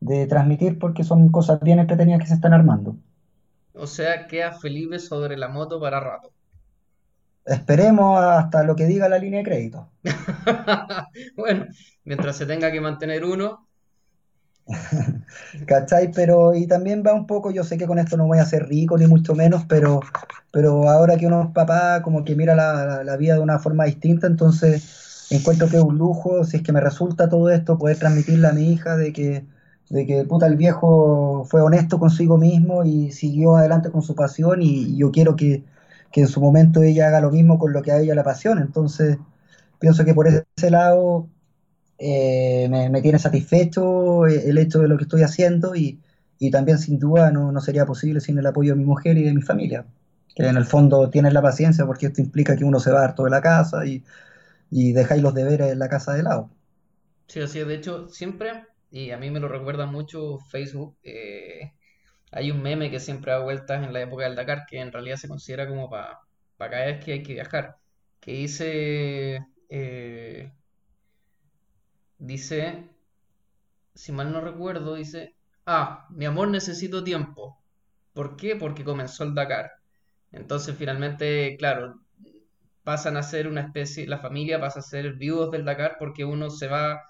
de 0.00 0.26
transmitir 0.26 0.78
porque 0.78 1.04
son 1.04 1.30
cosas 1.30 1.60
bien 1.60 1.78
entretenidas 1.78 2.20
que 2.20 2.26
se 2.26 2.34
están 2.34 2.52
armando. 2.52 2.96
O 3.72 3.86
sea, 3.86 4.26
queda 4.26 4.52
Felipe 4.52 4.98
sobre 4.98 5.36
la 5.36 5.48
moto 5.48 5.80
para 5.80 6.00
rato. 6.00 6.30
Esperemos 7.44 8.18
hasta 8.20 8.62
lo 8.62 8.74
que 8.76 8.86
diga 8.86 9.08
la 9.08 9.18
línea 9.18 9.38
de 9.40 9.44
crédito. 9.44 9.88
bueno, 11.36 11.66
mientras 12.04 12.36
se 12.36 12.46
tenga 12.46 12.70
que 12.70 12.80
mantener 12.80 13.24
uno. 13.24 13.66
¿Cachai? 15.66 16.10
Pero, 16.12 16.54
y 16.54 16.66
también 16.66 17.02
va 17.06 17.12
un 17.14 17.26
poco, 17.26 17.50
yo 17.50 17.64
sé 17.64 17.76
que 17.76 17.86
con 17.86 17.98
esto 17.98 18.16
no 18.16 18.26
voy 18.26 18.38
a 18.38 18.46
ser 18.46 18.66
rico 18.66 18.96
ni 18.96 19.06
mucho 19.06 19.34
menos, 19.34 19.64
pero, 19.68 20.00
pero 20.50 20.88
ahora 20.88 21.16
que 21.16 21.26
uno 21.26 21.42
es 21.44 21.50
papá, 21.52 22.00
como 22.02 22.24
que 22.24 22.34
mira 22.34 22.54
la, 22.54 23.04
la 23.04 23.16
vida 23.16 23.34
de 23.34 23.40
una 23.40 23.58
forma 23.58 23.84
distinta, 23.84 24.26
entonces 24.26 25.26
encuentro 25.30 25.68
que 25.68 25.76
es 25.76 25.82
un 25.82 25.98
lujo, 25.98 26.44
si 26.44 26.58
es 26.58 26.62
que 26.62 26.72
me 26.72 26.80
resulta 26.80 27.28
todo 27.28 27.50
esto, 27.50 27.78
poder 27.78 27.98
transmitirle 27.98 28.48
a 28.48 28.52
mi 28.52 28.72
hija 28.72 28.96
de 28.96 29.12
que, 29.12 29.46
de 29.90 30.06
que 30.06 30.24
puta, 30.24 30.46
el 30.46 30.56
viejo 30.56 31.44
fue 31.48 31.60
honesto 31.62 31.98
consigo 31.98 32.38
mismo 32.38 32.84
y 32.84 33.12
siguió 33.12 33.56
adelante 33.56 33.90
con 33.90 34.02
su 34.02 34.14
pasión 34.14 34.62
y 34.62 34.96
yo 34.96 35.10
quiero 35.10 35.36
que, 35.36 35.64
que 36.10 36.22
en 36.22 36.28
su 36.28 36.40
momento 36.40 36.82
ella 36.82 37.08
haga 37.08 37.20
lo 37.20 37.30
mismo 37.30 37.58
con 37.58 37.72
lo 37.72 37.82
que 37.82 37.92
a 37.92 37.98
ella 37.98 38.14
la 38.14 38.22
apasiona. 38.22 38.62
Entonces, 38.62 39.18
pienso 39.78 40.04
que 40.04 40.14
por 40.14 40.26
ese 40.28 40.70
lado 40.70 41.28
eh, 41.98 42.68
me, 42.68 43.02
tiene 43.02 43.18
satisfecho 43.18 44.26
el 44.26 44.58
hecho 44.58 44.80
de 44.80 44.88
lo 44.88 44.96
que 44.96 45.04
estoy 45.04 45.22
haciendo 45.22 45.74
y, 45.76 46.00
también 46.52 46.78
sin 46.78 46.98
duda 46.98 47.30
no, 47.30 47.58
sería 47.62 47.86
posible 47.86 48.20
sin 48.20 48.38
el 48.38 48.46
apoyo 48.46 48.72
de 48.74 48.78
mi 48.78 48.84
mujer 48.84 49.16
y 49.16 49.22
de 49.22 49.32
mi 49.32 49.40
familia, 49.40 49.86
que 50.34 50.42
en 50.46 50.56
el 50.58 50.66
fondo 50.66 51.08
tienen 51.08 51.32
la 51.32 51.40
paciencia 51.40 51.86
porque 51.86 52.06
esto 52.06 52.20
implica 52.20 52.54
que 52.54 52.64
uno 52.64 52.80
se 52.80 52.90
va 52.90 53.02
harto 53.02 53.24
de 53.24 53.30
la 53.30 53.40
casa 53.40 53.86
y, 53.86 54.04
y 54.70 54.92
dejáis 54.92 55.22
los 55.22 55.34
deberes 55.34 55.72
en 55.72 55.78
la 55.78 55.88
casa 55.88 56.12
de 56.12 56.22
lado. 56.22 56.50
Sí, 57.28 57.40
así 57.40 57.60
es. 57.60 57.66
De 57.66 57.74
hecho, 57.76 58.08
siempre, 58.08 58.66
y 58.90 59.10
a 59.10 59.16
mí 59.18 59.30
me 59.30 59.40
lo 59.40 59.48
recuerda 59.48 59.86
mucho 59.86 60.38
Facebook, 60.50 60.96
eh, 61.02 61.72
hay 62.32 62.50
un 62.50 62.62
meme 62.62 62.90
que 62.90 63.00
siempre 63.00 63.32
da 63.32 63.38
vueltas 63.40 63.84
en 63.84 63.92
la 63.92 64.02
época 64.02 64.24
del 64.24 64.36
Dakar, 64.36 64.66
que 64.68 64.80
en 64.80 64.92
realidad 64.92 65.16
se 65.16 65.28
considera 65.28 65.68
como 65.68 65.88
para 65.90 66.20
cada 66.58 66.86
vez 66.86 67.04
que 67.04 67.12
hay 67.12 67.22
que 67.22 67.34
viajar, 67.34 67.76
que 68.20 68.32
dice, 68.32 69.46
eh, 69.68 70.52
dice, 72.24 72.88
si 73.94 74.12
mal 74.12 74.32
no 74.32 74.40
recuerdo, 74.40 74.94
dice, 74.94 75.34
ah, 75.66 76.06
mi 76.10 76.24
amor 76.24 76.48
necesito 76.48 77.04
tiempo. 77.04 77.58
¿Por 78.12 78.36
qué? 78.36 78.56
Porque 78.56 78.84
comenzó 78.84 79.24
el 79.24 79.34
Dakar. 79.34 79.72
Entonces 80.32 80.76
finalmente, 80.76 81.56
claro, 81.58 82.00
pasan 82.82 83.16
a 83.16 83.22
ser 83.22 83.48
una 83.48 83.62
especie, 83.62 84.06
la 84.06 84.18
familia 84.18 84.60
pasa 84.60 84.80
a 84.80 84.82
ser 84.82 85.14
viudos 85.14 85.50
del 85.50 85.64
Dakar 85.64 85.96
porque 85.98 86.24
uno 86.24 86.50
se 86.50 86.68
va 86.68 87.02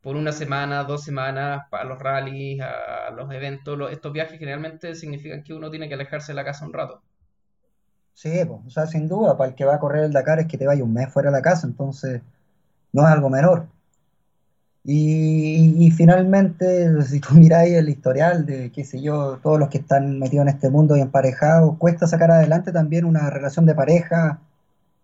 por 0.00 0.16
una 0.16 0.32
semana, 0.32 0.84
dos 0.84 1.02
semanas, 1.02 1.62
para 1.70 1.84
los 1.84 1.98
rallies, 1.98 2.60
a 2.60 3.10
los 3.10 3.32
eventos. 3.32 3.90
estos 3.90 4.12
viajes 4.12 4.38
generalmente 4.38 4.94
significan 4.94 5.42
que 5.42 5.54
uno 5.54 5.70
tiene 5.70 5.88
que 5.88 5.94
alejarse 5.94 6.32
de 6.32 6.36
la 6.36 6.44
casa 6.44 6.66
un 6.66 6.74
rato. 6.74 7.02
Sí, 8.12 8.30
o 8.48 8.70
sea, 8.70 8.86
sin 8.86 9.08
duda, 9.08 9.36
para 9.36 9.50
el 9.50 9.56
que 9.56 9.64
va 9.64 9.76
a 9.76 9.80
correr 9.80 10.04
el 10.04 10.12
Dakar 10.12 10.38
es 10.38 10.46
que 10.46 10.58
te 10.58 10.66
vaya 10.66 10.84
un 10.84 10.92
mes 10.92 11.12
fuera 11.12 11.30
de 11.30 11.36
la 11.36 11.42
casa, 11.42 11.66
entonces 11.66 12.22
no 12.92 13.02
es 13.02 13.08
algo 13.08 13.30
menor. 13.30 13.66
Y, 14.86 15.90
finalmente, 15.92 17.02
si 17.04 17.20
tú 17.20 17.34
miráis 17.34 17.74
el 17.74 17.88
historial 17.88 18.44
de, 18.46 18.70
qué 18.70 18.84
sé 18.84 19.00
yo, 19.00 19.38
todos 19.42 19.58
los 19.58 19.68
que 19.70 19.78
están 19.78 20.18
metidos 20.18 20.42
en 20.46 20.54
este 20.54 20.70
mundo 20.70 20.96
y 20.96 21.00
emparejados, 21.00 21.76
cuesta 21.78 22.06
sacar 22.06 22.30
adelante 22.30 22.70
también 22.72 23.04
una 23.06 23.30
relación 23.30 23.64
de 23.66 23.74
pareja 23.74 24.40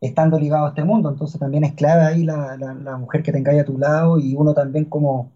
estando 0.00 0.38
ligado 0.38 0.66
a 0.66 0.68
este 0.70 0.84
mundo. 0.84 1.10
Entonces 1.10 1.40
también 1.40 1.64
es 1.64 1.74
clave 1.74 2.02
ahí 2.04 2.24
la, 2.24 2.96
mujer 2.98 3.22
que 3.22 3.32
tengáis 3.32 3.62
a 3.62 3.64
tu 3.64 3.78
lado 3.78 4.18
y 4.18 4.34
uno 4.34 4.54
también 4.54 4.84
cómo, 4.86 5.30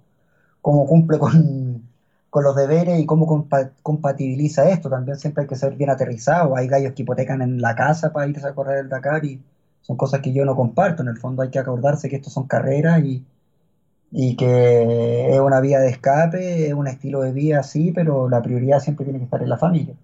cómo 0.63 0.87
cumple 0.87 1.19
con, 1.19 1.83
con, 2.31 2.45
los 2.45 2.57
deberes 2.57 3.01
y 3.01 3.07
cómo 3.07 3.49
compatibiliza 3.83 4.69
esto. 4.71 4.91
También 4.91 5.19
siempre 5.19 5.43
hay 5.43 5.49
que 5.49 5.57
ser 5.57 5.75
bien 5.77 5.91
aterrizado. 5.91 6.57
Hay 6.57 6.69
gallos 6.69 6.93
que 6.95 7.03
hipotecan 7.03 7.43
en 7.43 7.61
la 7.63 7.75
casa 7.77 8.13
para 8.13 8.29
irse 8.29 8.47
a 8.47 8.55
correr 8.55 8.79
el 8.81 8.89
Dakar 8.91 9.25
y 9.25 9.43
son 9.83 9.97
cosas 9.97 10.21
que 10.21 10.33
yo 10.33 10.45
no 10.45 10.57
comparto. 10.57 11.03
En 11.03 11.09
el 11.09 11.19
fondo 11.19 11.43
hay 11.43 11.51
que 11.51 11.59
acordarse 11.59 12.09
que 12.09 12.17
esto 12.17 12.31
son 12.31 12.47
carreras 12.47 13.03
y, 13.05 13.25
y 14.17 14.37
que 14.37 15.35
es 15.35 15.41
una 15.41 15.61
vía 15.61 15.81
de 15.81 15.89
escape, 15.89 16.69
es 16.69 16.73
un 16.73 16.87
estilo 16.87 17.23
de 17.23 17.33
vida, 17.33 17.65
sí, 17.65 17.91
pero 17.93 18.29
la 18.29 18.41
prioridad 18.41 18.79
siempre 18.79 19.05
tiene 19.05 19.19
que 19.19 19.25
estar 19.25 19.43
en 19.43 19.49
la 19.49 19.59
familia. 19.59 19.97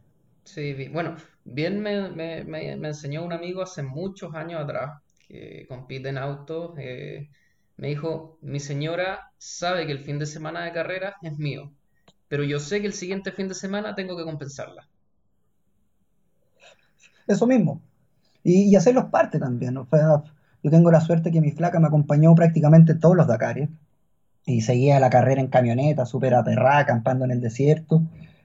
Sí, 0.42 0.88
bueno, 0.92 1.14
bien 1.44 1.80
me, 1.80 2.88
enseñó 2.88 3.24
un 3.24 3.32
amigo 3.32 3.62
hace 3.62 3.84
muchos 3.84 4.34
años 4.34 4.60
atrás, 4.60 5.00
que 5.28 5.64
compite 5.68 6.08
en 6.08 6.18
autos, 6.18 6.72
eh, 6.78 7.28
me 7.76 7.86
dijo, 7.86 8.36
mi 8.40 8.58
señora 8.58 9.30
sabe 9.38 9.86
que 9.86 9.92
el 9.92 10.00
fin 10.00 10.18
de 10.18 10.26
semana 10.26 10.64
de 10.64 10.72
carrera 10.72 11.14
es 11.22 11.38
mío, 11.38 11.70
pero 12.26 12.42
yo 12.42 12.58
sé 12.58 12.80
que 12.80 12.88
el 12.88 12.94
siguiente 12.94 13.30
fin 13.30 13.46
de 13.46 13.54
semana 13.54 13.94
tengo 13.94 14.16
que 14.16 14.24
compensarla. 14.24 14.88
Eso 17.28 17.46
mismo. 17.46 17.80
Y, 18.42 18.74
hacerlos 18.74 19.04
parte 19.04 19.38
también. 19.38 19.74
yo 19.74 20.70
tengo 20.70 20.90
la 20.90 21.00
suerte 21.00 21.30
que 21.30 21.40
mi 21.40 21.52
flaca 21.52 21.78
me 21.78 21.86
acompañó 21.86 22.34
prácticamente 22.34 22.96
todos 22.96 23.14
los 23.14 23.28
Dakares 23.28 23.68
y 24.46 24.62
seguía 24.62 25.00
la 25.00 25.10
carrera 25.10 25.40
en 25.40 25.48
camioneta, 25.48 26.06
súper 26.06 26.34
aperrada, 26.34 26.78
acampando 26.78 27.24
en 27.24 27.30
el 27.30 27.40
desierto. 27.40 28.02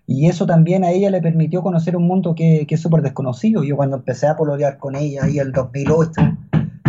Y 0.08 0.28
eso 0.28 0.46
también 0.46 0.84
a 0.84 0.92
ella 0.92 1.10
le 1.10 1.22
permitió 1.22 1.64
conocer 1.64 1.96
un 1.96 2.06
mundo 2.08 2.36
que, 2.36 2.66
que 2.68 2.76
es 2.76 2.82
súper 2.82 3.02
desconocido. 3.02 3.64
Yo 3.64 3.76
cuando 3.76 3.98
empecé 3.98 4.28
a 4.28 4.36
pololear 4.36 4.78
con 4.78 4.96
ella 4.96 5.24
ahí 5.24 5.40
el 5.40 5.52
2008, 5.52 6.22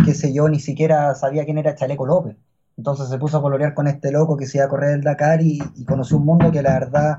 qué 0.05 0.13
sé 0.13 0.33
yo, 0.33 0.47
ni 0.49 0.59
siquiera 0.59 1.13
sabía 1.15 1.45
quién 1.45 1.57
era 1.57 1.75
Chaleco 1.75 2.05
López. 2.05 2.35
Entonces 2.77 3.09
se 3.09 3.17
puso 3.17 3.37
a 3.37 3.41
pololear 3.41 3.73
con 3.73 3.87
este 3.87 4.11
loco 4.11 4.37
que 4.37 4.45
se 4.45 4.59
iba 4.59 4.65
a 4.65 4.69
correr 4.69 4.93
el 4.93 5.01
Dakar 5.01 5.41
y, 5.41 5.59
conoció 5.87 6.17
un 6.17 6.25
mundo 6.25 6.51
que 6.51 6.61
la 6.61 6.73
verdad 6.73 7.17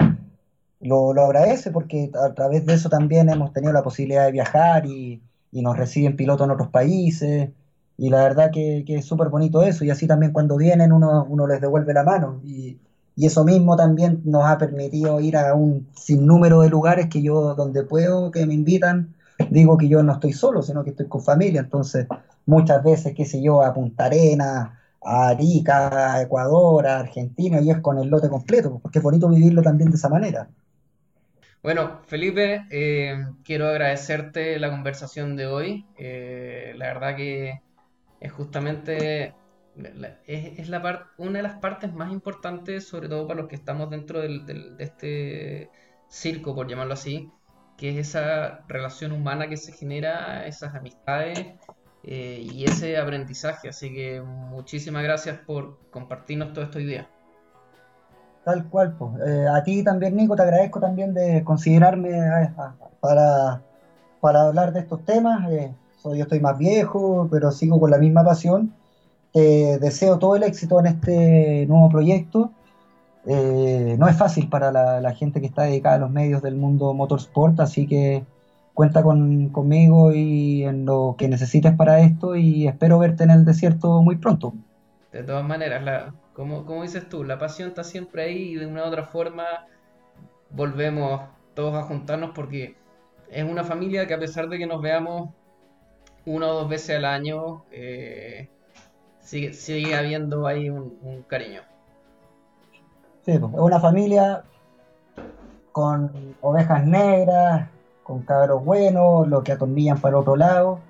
lo, 0.81 1.13
lo, 1.13 1.25
agradece 1.25 1.73
porque 1.73 2.13
a 2.15 2.33
través 2.33 2.65
de 2.65 2.75
eso 2.75 2.89
también 2.89 3.29
hemos 3.29 3.53
tenido 3.53 3.73
la 3.73 3.83
posibilidad 3.83 4.25
de 4.25 4.33
viajar 4.33 4.87
y, 4.87 5.21
y 5.51 5.63
nos 5.63 5.77
reciben 5.77 6.17
pilotos 6.17 6.47
en 6.47 6.53
otros 6.53 6.69
países. 6.69 7.51
Y 7.99 8.11
la 8.11 8.23
verdad 8.23 8.51
que, 8.53 8.85
es 8.87 9.05
súper 9.05 9.29
bonito 9.29 9.63
eso. 9.63 9.85
Y 9.85 9.91
así 9.91 10.07
también 10.07 10.33
cuando 10.33 10.57
vienen 10.57 10.93
uno, 10.93 11.27
uno 11.29 11.47
les 11.47 11.61
devuelve 11.61 11.93
la 11.93 12.05
mano. 12.05 12.41
Y, 12.45 12.79
y 13.17 13.27
eso 13.27 13.45
mismo 13.45 13.77
también 13.77 14.23
nos 14.25 14.47
ha 14.47 14.57
permitido 14.57 15.21
ir 15.21 15.37
a 15.37 15.53
un 15.53 15.89
sinnúmero 15.95 16.61
de 16.61 16.71
lugares 16.71 17.09
que 17.09 17.21
yo, 17.21 17.57
donde 17.57 17.83
puedo, 17.83 18.31
que 18.31 18.47
me 18.47 18.55
invitan, 18.55 19.15
digo 19.51 19.77
que 19.77 19.89
yo 19.89 20.03
no 20.05 20.13
estoy 20.13 20.33
solo, 20.33 20.63
sino 20.63 20.85
que 20.85 20.91
estoy 20.91 21.09
con 21.09 21.23
familia. 21.23 21.61
Entonces, 21.61 22.07
muchas 22.47 22.83
veces, 22.85 23.15
qué 23.17 23.25
sé 23.25 23.43
yo, 23.43 23.63
a 23.65 23.75
Punta 23.75 24.05
Arena, 24.05 24.81
a 25.03 25.29
Arica, 25.29 26.15
a 26.15 26.23
Ecuador, 26.23 26.87
a 26.87 27.01
Argentina, 27.01 27.61
y 27.61 27.71
es 27.71 27.81
con 27.81 27.99
el 27.99 28.09
lote 28.09 28.29
completo, 28.29 28.79
porque 28.81 28.99
es 29.01 29.03
bonito 29.03 29.29
vivirlo 29.29 29.63
también 29.63 29.91
de 29.91 29.97
esa 29.97 30.09
manera. 30.09 30.49
Bueno, 31.61 31.99
Felipe, 32.07 32.67
eh, 32.71 33.27
quiero 33.45 33.67
agradecerte 33.67 34.61
la 34.61 34.71
conversación 34.71 35.35
de 35.35 35.47
hoy. 35.47 35.87
Eh, 35.99 36.73
la 36.77 36.87
verdad 36.87 37.17
que 37.17 37.63
es 38.21 38.33
justamente 38.33 39.35
es, 40.27 40.69
la 40.69 41.07
una 41.19 41.39
de 41.39 41.43
las 41.43 41.59
partes 41.59 41.93
más 41.93 42.13
importantes, 42.13 42.87
sobre 42.87 43.09
todo 43.09 43.27
para 43.27 43.41
los 43.41 43.49
que 43.49 43.57
estamos 43.57 43.91
dentro 43.91 44.21
del, 44.21 44.45
de 44.47 44.85
este 44.85 45.71
circo, 46.09 46.55
por 46.55 46.69
llamarlo 46.69 46.95
así, 46.95 47.31
que 47.77 47.91
es 47.91 48.09
esa 48.09 48.65
relación 48.67 49.13
humana 49.13 49.49
que 49.49 49.57
se 49.57 49.73
genera, 49.73 50.47
esas 50.47 50.75
amistades 50.75 51.47
eh, 52.03 52.41
y 52.43 52.65
ese 52.65 52.99
aprendizaje. 52.99 53.69
Así 53.69 53.93
que 53.93 54.21
muchísimas 54.21 55.03
gracias 55.03 55.39
por 55.39 55.79
compartirnos 55.91 56.53
todo 56.53 56.65
esto 56.65 56.79
hoy 56.79 56.87
día. 56.87 57.09
Tal 58.45 58.69
cual, 58.69 58.97
pues. 58.97 59.13
A 59.53 59.63
ti 59.63 59.85
también, 59.85 60.17
Nico, 60.17 60.35
te 60.35 60.43
agradezco 60.43 60.81
también 60.81 61.13
de 61.13 61.45
considerarme 61.45 62.11
eh, 62.11 62.51
para, 63.01 63.63
para 64.21 64.43
hablar 64.43 64.73
de 64.73 64.81
estos 64.81 65.05
temas. 65.05 65.47
Soy, 66.03 66.19
yo 66.19 66.25
estoy 66.25 66.41
más 66.41 66.59
viejo, 66.59 67.29
pero 67.31 67.51
sigo 67.53 67.79
con 67.81 67.91
la 67.91 67.99
misma 67.99 68.25
pasión 68.25 68.73
deseo 69.33 70.19
todo 70.19 70.37
el 70.37 70.43
éxito 70.43 70.81
en 70.81 70.87
este 70.87 71.67
nuevo 71.67 71.89
proyecto. 71.89 72.53
Eh, 73.27 73.97
no 73.99 74.09
es 74.09 74.17
fácil 74.17 74.49
para 74.49 74.73
la, 74.73 75.13
gente 75.13 75.41
que 75.41 75.47
está 75.47 75.63
dedicada 75.63 75.97
a 75.97 75.99
los 75.99 76.11
medios 76.11 76.43
del 76.43 76.57
mundo 76.57 76.95
motorsport, 76.95 77.61
así 77.61 77.87
que 77.87 78.25
cuenta 78.73 79.03
con, 79.03 79.49
conmigo 79.51 80.13
y 80.15 80.65
en 80.65 80.87
lo 80.87 81.17
que 81.19 81.29
necesites 81.29 81.75
para 81.75 82.01
esto 82.01 82.37
y 82.37 82.67
espero 82.69 82.99
verte 82.99 83.25
en 83.25 83.31
el 83.31 83.45
desierto 83.45 84.03
muy 84.03 84.17
pronto. 84.17 84.55
De 85.13 85.23
todas 85.25 85.45
maneras, 85.45 85.83
la, 85.83 86.15
como, 86.33 86.65
como 86.65 86.83
dices 86.83 87.09
tú, 87.09 87.25
la 87.25 87.39
pasión 87.39 87.69
está 87.69 87.85
siempre 87.85 88.23
ahí 88.23 88.53
y 88.53 88.55
de 88.55 88.67
una 88.67 88.85
u 88.85 88.87
otra 88.87 89.05
forma 89.05 89.45
volvemos 90.51 91.21
todos 91.55 91.75
a 91.75 91.83
juntarnos 91.83 92.31
porque 92.35 92.77
es 93.31 93.45
una 93.45 93.65
familia 93.65 94.07
que 94.07 94.15
a 94.15 94.19
pesar 94.19 94.49
de 94.49 94.59
que 94.59 94.67
nos 94.67 94.81
veamos 94.81 95.31
una 96.29 96.49
o 96.49 96.55
dos 96.55 96.69
veces 96.69 96.97
al 96.97 97.05
año 97.05 97.65
eh, 97.71 98.49
sigue, 99.21 99.53
sigue 99.53 99.95
habiendo 99.95 100.47
ahí 100.47 100.71
un, 100.71 101.25
cariño. 101.27 101.63
Sí, 103.25 103.39
pues, 103.39 103.53
es 103.53 103.61
una 103.61 103.81
familia 103.81 104.45
con 105.73 106.37
ovejas 106.41 106.87
negras, 106.87 107.69
con 108.03 108.23
cabros 108.23 108.65
buenos, 108.65 109.29
lo 109.29 109.43
que 109.43 109.53
atornillan 109.53 110.01
para 110.01 110.19
otro 110.19 110.37
lado. 110.37 110.81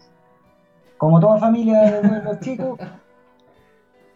Como 0.96 1.20
toda 1.20 1.38
familia 1.38 2.00
de 2.00 2.22
los 2.22 2.40
chicos, 2.40 2.78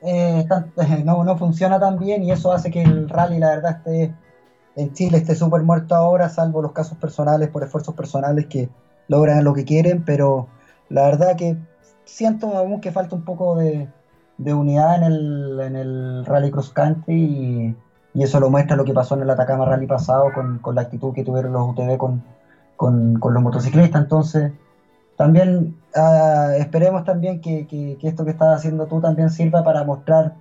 eh, 0.03 0.45
no, 1.05 1.25
no 1.25 1.39
funciona 1.39 1.79
tan 1.79 1.99
bien 1.99 2.23
y 2.23 2.33
eso 2.33 2.53
hace 2.53 2.71
que 2.71 2.83
el 2.83 3.09
rally, 3.09 3.39
la 3.39 3.51
verdad, 3.51 3.77
esté 3.79 4.15
en 4.75 4.93
Chile 4.93 5.19
esté 5.19 5.35
súper 5.35 5.63
muerto 5.63 5.95
ahora, 5.95 6.29
salvo 6.29 6.63
los 6.63 6.73
casos 6.73 6.97
personales 6.99 7.51
por 7.51 7.63
esfuerzos 7.63 7.95
personales 7.95 8.47
que 8.47 8.71
logran 9.09 9.45
lo 9.45 9.53
que 9.53 9.65
quieren, 9.65 10.05
pero 10.05 10.49
la 10.93 11.07
verdad 11.07 11.37
que 11.37 11.57
siento 12.05 12.55
aún 12.57 12.81
que 12.81 12.93
falta 12.93 13.17
un 13.17 13.25
poco 13.25 13.57
de, 13.57 13.89
unidad 14.39 14.97
en 14.97 15.03
el, 15.05 15.61
en 15.61 15.77
el 15.77 16.27
Rally 16.27 16.51
Cross 16.51 16.71
Country 16.71 17.77
y, 18.15 18.23
eso 18.23 18.39
lo 18.41 18.51
muestra 18.51 18.77
lo 18.77 18.85
que 18.85 18.93
pasó 18.93 19.15
en 19.15 19.23
el 19.23 19.31
Atacama 19.31 19.65
Rally 19.65 19.87
pasado 19.87 20.27
con, 20.35 20.61
la 20.75 20.83
actitud 20.83 21.15
que 21.15 21.25
tuvieron 21.25 21.55
los 21.55 21.71
UTV 21.71 21.97
con, 21.97 22.23
con, 22.77 23.19
los 23.19 23.43
motociclistas. 23.43 24.03
Entonces, 24.03 24.53
también 25.17 25.77
ah, 25.97 26.51
esperemos 26.59 27.05
también 27.05 27.41
que, 27.41 27.67
que, 27.67 27.97
esto 28.03 28.27
que 28.27 28.33
estás 28.33 28.59
haciendo 28.59 28.85
tú 28.87 29.01
también 29.01 29.31
sirva 29.31 29.65
para 29.65 29.85
mostrar 29.85 30.35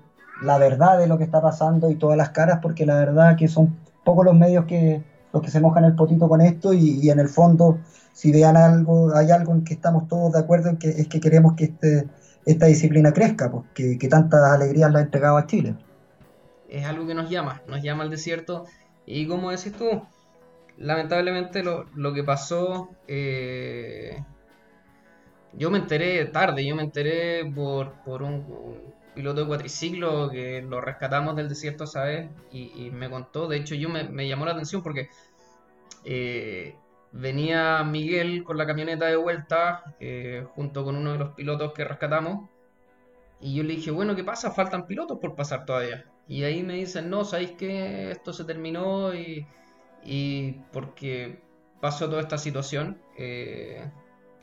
la 0.44 0.58
verdad 0.58 0.98
de 0.98 1.08
lo 1.08 1.18
que 1.18 1.24
está 1.24 1.42
pasando 1.42 1.90
y 1.90 1.96
todas 1.96 2.18
las 2.18 2.32
caras, 2.32 2.60
porque 2.62 2.86
la 2.86 2.96
verdad 2.96 3.38
que 3.38 3.48
son 3.48 3.74
pocos 4.04 4.26
los 4.26 4.36
medios 4.36 4.66
que 4.66 5.02
los 5.32 5.42
que 5.42 5.50
se 5.50 5.62
mojan 5.62 5.86
el 5.86 5.96
potito 5.96 6.28
con 6.28 6.42
esto 6.42 6.74
y 6.74 7.10
en 7.10 7.20
el 7.20 7.30
fondo 7.30 7.78
si 8.14 8.32
vean 8.32 8.58
algo, 8.58 9.16
hay 9.16 9.32
algo 9.32 9.54
en 9.54 9.64
que 9.64 9.74
estamos 9.74 10.08
todos 10.08 10.34
de 10.34 10.40
acuerdo 10.40 10.70
en 10.70 10.78
que 10.78 10.90
es 10.90 11.08
que 11.08 11.20
queremos 11.20 11.54
que 11.56 11.66
este, 11.66 12.08
esta 12.46 12.66
disciplina 12.66 13.14
crezca, 13.14 13.52
pues, 13.52 13.66
que, 13.74 13.98
que 13.98 14.08
tantas 14.08 14.42
alegrías 14.52 14.92
la 14.92 15.00
ha 15.00 15.02
entregado 15.04 15.38
a 15.38 15.48
Chile. 15.48 15.76
Es 16.70 16.86
algo 16.86 17.06
que 17.06 17.14
nos 17.14 17.30
llama, 17.30 17.62
nos 17.68 17.82
llama 17.82 18.04
al 18.04 18.10
desierto. 18.10 18.66
Y 19.06 19.28
como 19.28 19.52
decís 19.52 19.74
tú, 19.74 20.04
lamentablemente 20.78 21.64
lo, 21.64 21.86
lo 21.96 22.14
que 22.14 22.24
pasó, 22.24 22.90
eh, 23.08 24.24
yo 25.54 25.70
me 25.70 25.80
enteré 25.80 26.26
tarde, 26.26 26.66
yo 26.66 26.76
me 26.76 26.84
enteré 26.84 27.46
por, 27.46 27.94
por 28.04 28.24
un, 28.24 28.46
piloto 29.14 29.42
de 29.42 29.48
cuatriciclo 29.48 30.30
que 30.30 30.62
lo 30.62 30.82
rescatamos 30.82 31.36
del 31.36 31.50
desierto, 31.50 31.86
¿sabes? 31.86 32.30
Y, 32.52 32.86
y 32.86 32.92
me 32.92 33.10
contó, 33.10 33.48
de 33.48 33.58
hecho 33.58 33.76
yo 33.76 33.90
me, 33.90 34.04
me 34.06 34.28
llamó 34.28 34.46
la 34.46 34.54
atención 34.54 34.82
porque 34.82 35.10
eh, 36.06 36.76
venía 37.12 37.84
Miguel 37.84 38.44
con 38.44 38.58
la 38.58 38.66
camioneta 38.66 39.06
de 39.06 39.16
vuelta 39.16 39.96
eh, 40.00 40.46
junto 40.56 40.84
con 40.84 40.96
uno 40.96 41.14
de 41.14 41.20
los 41.20 41.30
pilotos 41.34 41.74
que 41.74 41.84
rescatamos. 41.84 42.50
Y 43.40 43.56
yo 43.56 43.64
le 43.64 43.76
dije, 43.76 43.92
bueno, 43.92 44.16
¿qué 44.16 44.24
pasa? 44.24 44.52
Faltan 44.52 44.86
pilotos 44.88 45.20
por 45.20 45.36
pasar 45.36 45.66
todavía. 45.66 46.06
Y 46.28 46.44
ahí 46.44 46.64
me 46.64 46.76
dicen, 46.76 47.10
no, 47.10 47.26
¿sabéis 47.26 47.52
que 47.54 48.12
esto 48.12 48.34
se 48.34 48.46
terminó? 48.46 49.14
Y, 49.14 49.48
y 50.04 50.54
porque 50.72 51.42
pasó 51.82 52.08
toda 52.08 52.22
esta 52.22 52.38
situación. 52.38 53.02
Eh, 53.18 53.84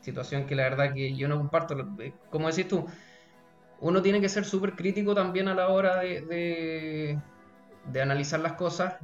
situación 0.01 0.45
que 0.45 0.55
la 0.55 0.63
verdad 0.63 0.93
que 0.93 1.15
yo 1.15 1.27
no 1.27 1.37
comparto. 1.37 1.75
Eh, 1.99 2.13
como 2.29 2.49
decís 2.49 2.67
tú, 2.67 2.85
uno 3.79 4.01
tiene 4.01 4.21
que 4.21 4.29
ser 4.29 4.45
súper 4.45 4.75
crítico 4.75 5.15
también 5.15 5.47
a 5.47 5.55
la 5.55 5.69
hora 5.69 5.97
de, 5.99 7.17
de, 7.85 8.01
analizar 8.01 8.41
las 8.41 8.53
cosas. 8.53 8.95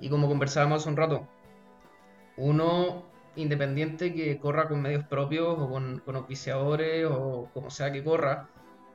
y 0.00 0.08
como 0.10 0.28
conversábamos 0.28 0.82
hace 0.82 0.88
un 0.90 0.96
rato, 0.96 1.28
uno 2.36 3.04
independiente 3.36 4.14
que 4.14 4.38
corra 4.38 4.68
con 4.68 4.82
medios 4.82 5.04
propios 5.04 5.58
o 5.58 5.68
con, 5.68 6.00
con 6.00 6.16
o 6.16 7.50
como 7.52 7.70
sea 7.70 7.92
que 7.92 8.04
corra, 8.04 8.48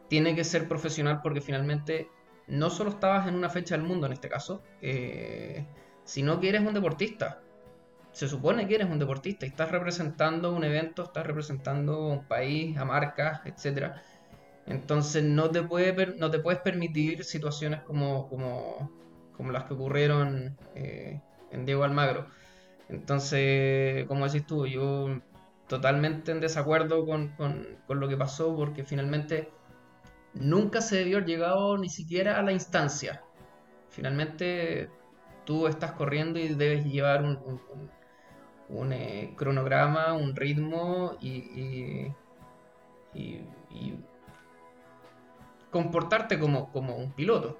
tiene 0.08 0.36
que 0.36 0.43
ser 0.43 0.67
profesional 0.67 1.21
porque 1.21 1.41
finalmente 1.41 2.10
no 2.47 2.69
solo 2.69 2.91
estabas 2.91 3.28
en 3.28 3.36
una 3.36 3.49
fecha 3.49 3.75
del 3.75 3.86
mundo 3.86 4.08
en 4.08 4.13
este 4.13 4.30
caso, 4.30 4.63
eh, 4.82 5.65
sino 6.04 6.39
que 6.39 6.49
eres 6.49 6.62
un 6.62 6.73
deportista. 6.73 7.41
Se 8.12 8.28
supone 8.28 8.67
que 8.67 8.75
eres 8.75 8.89
un 8.89 8.97
deportista 8.97 9.45
y 9.45 9.49
estás 9.49 9.69
representando 9.69 10.52
un 10.54 10.63
evento, 10.63 11.04
estás 11.04 11.28
representando 11.28 12.08
un 12.08 12.25
país, 12.25 12.75
a 12.78 12.86
marcas, 12.86 13.41
etc. 13.45 13.93
Entonces 14.65 15.23
no 15.23 15.52
te, 15.52 15.62
puede, 15.62 16.15
no 16.17 16.32
te 16.32 16.39
puedes 16.39 16.60
permitir 16.62 17.23
situaciones 17.23 17.82
como, 17.82 18.28
como, 18.30 18.91
como 19.34 19.52
las 19.52 19.65
que 19.65 19.75
ocurrieron 19.75 20.58
eh, 20.73 21.21
en 21.52 21.65
Diego 21.65 21.84
Almagro 21.84 22.28
entonces, 22.89 24.08
como 24.08 24.25
decís 24.25 24.45
tú, 24.45 24.65
yo 24.65 25.21
totalmente 25.67 26.32
en 26.32 26.39
desacuerdo 26.39 27.06
con, 27.06 27.32
lo 27.88 28.08
que 28.10 28.17
pasó 28.17 28.56
porque 28.56 28.84
finalmente 28.84 29.52
nunca 30.34 30.82
se 30.82 30.97
debió 30.97 31.17
haber 31.17 31.30
llegado 31.30 31.78
ni 31.78 31.89
siquiera 31.89 32.39
a 32.39 32.41
la 32.41 32.52
instancia. 32.52 33.23
Finalmente 33.89 34.89
tú 35.45 35.67
estás 35.67 35.91
corriendo 35.91 36.39
y 36.39 36.49
debes 36.49 36.86
llevar 36.86 37.23
un, 37.23 37.62
un, 38.69 38.93
eh, 38.93 39.34
cronograma, 39.38 40.13
un 40.13 40.36
ritmo 40.36 41.15
y, 41.21 42.12
y, 43.13 43.95
comportarte 45.69 46.39
como, 46.39 46.71
como 46.71 46.95
un 46.95 47.12
piloto. 47.12 47.60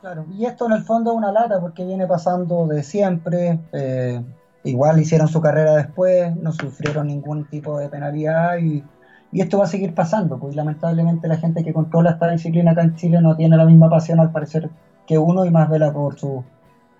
Claro, 0.00 0.26
y 0.30 0.44
esto 0.44 0.66
en 0.66 0.72
el 0.72 0.82
fondo 0.82 1.10
es 1.10 1.16
una 1.16 1.32
lata 1.32 1.60
porque 1.60 1.84
viene 1.84 2.06
pasando 2.06 2.68
de 2.68 2.84
siempre. 2.84 3.58
Eh, 3.72 4.22
igual 4.62 5.00
hicieron 5.00 5.26
su 5.26 5.40
carrera 5.40 5.74
después, 5.74 6.36
no 6.36 6.52
sufrieron 6.52 7.08
ningún 7.08 7.46
tipo 7.46 7.78
de 7.78 7.88
penalidad 7.88 8.58
y, 8.58 8.84
esto 9.32 9.58
va 9.58 9.64
a 9.64 9.68
seguir 9.68 9.94
pasando. 9.94 10.38
Pues 10.38 10.54
lamentablemente 10.54 11.28
la 11.28 11.36
gente 11.36 11.64
que 11.64 11.72
controla 11.74 12.10
esta 12.12 12.30
disciplina 12.30 12.70
acá 12.72 12.82
en 12.82 12.94
Chile 12.94 13.20
no 13.20 13.36
tiene 13.36 13.56
la 13.56 13.66
misma 13.66 13.90
pasión 13.90 14.20
al 14.20 14.30
parecer 14.30 14.70
que 15.06 15.18
uno 15.18 15.44
y 15.44 15.50
más 15.50 15.68
vela 15.68 15.92
por 15.92 16.18
sus 16.18 16.44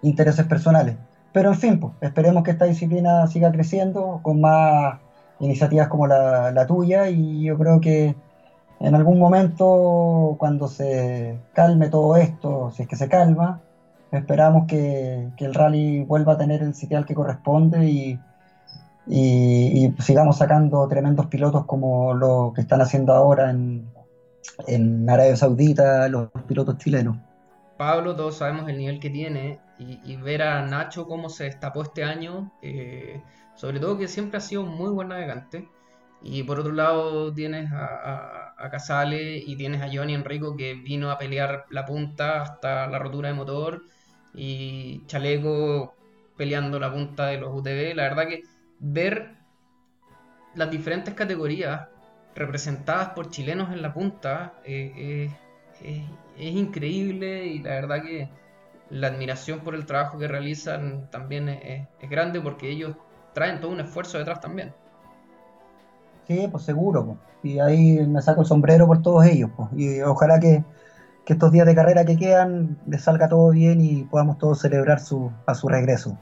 intereses 0.02 0.44
personales. 0.46 0.96
Pero 1.32 1.50
en 1.50 1.56
fin, 1.56 1.80
pues, 1.80 1.94
esperemos 2.00 2.42
que 2.42 2.50
esta 2.50 2.64
disciplina 2.64 3.26
siga 3.28 3.52
creciendo 3.52 4.20
con 4.22 4.40
más 4.40 4.98
iniciativas 5.40 5.88
como 5.88 6.06
la, 6.06 6.50
la 6.50 6.66
tuya 6.66 7.08
y 7.08 7.44
yo 7.44 7.56
creo 7.56 7.80
que 7.80 8.16
en 8.80 8.94
algún 8.94 9.18
momento, 9.18 10.36
cuando 10.38 10.68
se 10.68 11.38
calme 11.52 11.88
todo 11.88 12.16
esto, 12.16 12.70
si 12.70 12.82
es 12.82 12.88
que 12.88 12.96
se 12.96 13.08
calma, 13.08 13.60
esperamos 14.12 14.66
que, 14.66 15.30
el 15.36 15.54
rally 15.54 16.04
vuelva 16.04 16.34
a 16.34 16.38
tener 16.38 16.62
el 16.62 16.74
sitial 16.74 17.04
que 17.04 17.14
corresponde 17.14 17.88
y, 17.88 18.18
sigamos 20.00 20.38
sacando 20.38 20.86
tremendos 20.86 21.26
pilotos 21.26 21.64
como 21.64 22.14
lo 22.14 22.52
que 22.54 22.60
están 22.60 22.80
haciendo 22.80 23.14
ahora 23.14 23.50
en, 23.50 23.88
Arabia 25.08 25.36
Saudita 25.36 26.08
los 26.08 26.28
pilotos 26.46 26.78
chilenos. 26.78 27.16
Pablo, 27.76 28.14
todos 28.16 28.36
sabemos 28.36 28.68
el 28.68 28.78
nivel 28.78 29.00
que 29.00 29.10
tiene 29.10 29.60
y, 29.78 30.16
ver 30.16 30.42
a 30.42 30.66
Nacho 30.66 31.06
cómo 31.06 31.28
se 31.28 31.44
destapó 31.44 31.82
este 31.82 32.04
año, 32.04 32.52
eh, 32.62 33.22
sobre 33.54 33.80
todo 33.80 33.98
que 33.98 34.08
siempre 34.08 34.38
ha 34.38 34.40
sido 34.40 34.64
muy 34.64 34.90
buen 34.90 35.08
navegante. 35.08 35.68
Y 36.22 36.42
por 36.42 36.60
otro 36.60 36.72
lado 36.72 37.32
tienes 37.32 37.70
a, 37.72 38.47
Casale 38.70 39.38
y 39.38 39.56
tienes 39.56 39.82
a 39.82 39.88
Johnny 39.92 40.14
Enrico 40.14 40.56
que 40.56 40.74
vino 40.74 41.10
a 41.10 41.18
pelear 41.18 41.66
la 41.70 41.84
punta 41.84 42.42
hasta 42.42 42.86
la 42.88 42.98
rotura 42.98 43.28
de 43.28 43.34
motor 43.34 43.82
y 44.34 45.04
Chaleco 45.06 45.94
peleando 46.36 46.78
la 46.78 46.92
punta 46.92 47.26
de 47.26 47.38
los 47.38 47.54
UTV. 47.54 47.94
La 47.94 48.02
verdad 48.04 48.26
que 48.28 48.42
ver 48.80 49.36
las 50.54 50.70
diferentes 50.70 51.14
categorías 51.14 51.88
representadas 52.34 53.10
por 53.10 53.30
chilenos 53.30 53.72
en 53.72 53.82
la 53.82 53.92
punta 53.92 54.54
eh, 54.64 55.30
es 55.82 56.54
increíble 56.54 57.46
y 57.46 57.58
la 57.60 57.70
verdad 57.70 58.02
que 58.02 58.28
la 58.90 59.08
admiración 59.08 59.60
por 59.60 59.74
el 59.74 59.86
trabajo 59.86 60.18
que 60.18 60.28
realizan 60.28 61.10
también 61.10 61.48
es 61.48 61.86
grande 62.08 62.40
porque 62.40 62.70
ellos 62.70 62.96
traen 63.34 63.60
todo 63.60 63.70
un 63.70 63.80
esfuerzo 63.80 64.18
detrás 64.18 64.40
también. 64.40 64.74
Sí, 66.28 66.46
pues 66.50 66.64
seguro. 66.64 67.16
Y 67.42 67.58
ahí 67.58 68.06
me 68.06 68.20
saco 68.20 68.42
el 68.42 68.46
sombrero 68.46 68.86
por 68.86 69.00
todos 69.02 69.24
ellos. 69.24 69.50
Pues. 69.56 69.70
Y 69.76 70.02
ojalá 70.02 70.38
que, 70.38 70.62
estos 71.26 71.52
días 71.52 71.66
de 71.66 71.74
carrera 71.74 72.06
que 72.06 72.16
quedan 72.16 72.78
les 72.86 73.02
salga 73.02 73.28
todo 73.28 73.50
bien 73.50 73.82
y 73.82 74.04
podamos 74.04 74.38
todos 74.38 74.60
celebrar 74.60 74.98
su, 74.98 75.30
a 75.46 75.54
su 75.54 75.68
regreso. 75.68 76.16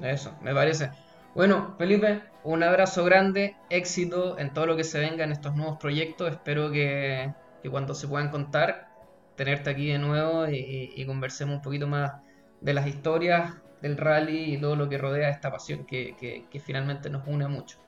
Eso, 0.00 0.32
me 0.42 0.52
parece. 0.52 0.90
Bueno, 1.36 1.76
Felipe, 1.78 2.22
un 2.42 2.64
abrazo 2.64 3.04
grande, 3.04 3.56
éxito 3.70 4.36
en 4.40 4.52
todo 4.52 4.66
lo 4.66 4.76
que 4.76 4.82
se 4.82 4.98
venga 4.98 5.22
en 5.22 5.30
estos 5.30 5.54
nuevos 5.54 5.78
proyectos. 5.78 6.28
Espero 6.28 6.72
que, 6.72 7.32
cuando 7.70 7.94
se 7.94 8.08
puedan 8.08 8.30
contar, 8.30 8.88
tenerte 9.36 9.70
aquí 9.70 9.92
de 9.92 9.98
nuevo 10.00 10.48
y, 10.48 11.04
conversemos 11.06 11.56
un 11.56 11.62
poquito 11.62 11.86
más 11.86 12.12
de 12.60 12.74
las 12.74 12.88
historias 12.88 13.54
del 13.80 13.96
rally 13.96 14.54
y 14.54 14.60
todo 14.60 14.74
lo 14.74 14.88
que 14.88 14.98
rodea 14.98 15.28
esta 15.28 15.52
pasión 15.52 15.84
que, 15.86 16.16
que 16.50 16.60
finalmente 16.60 17.10
nos 17.10 17.26
une 17.28 17.46
mucho. 17.46 17.78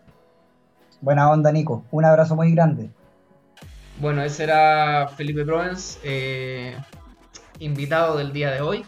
Buena 1.01 1.30
onda, 1.30 1.53
Nico. 1.53 1.86
Un 1.90 2.05
abrazo 2.05 2.36
muy 2.36 2.53
grande. 2.53 2.90
Bueno, 3.97 4.22
ese 4.22 4.45
era 4.45 5.09
Felipe 5.16 5.45
Provence, 5.45 5.99
eh, 6.03 6.76
invitado 7.61 8.16
del 8.16 8.32
día 8.32 8.51
de 8.51 8.61
hoy. 8.61 8.84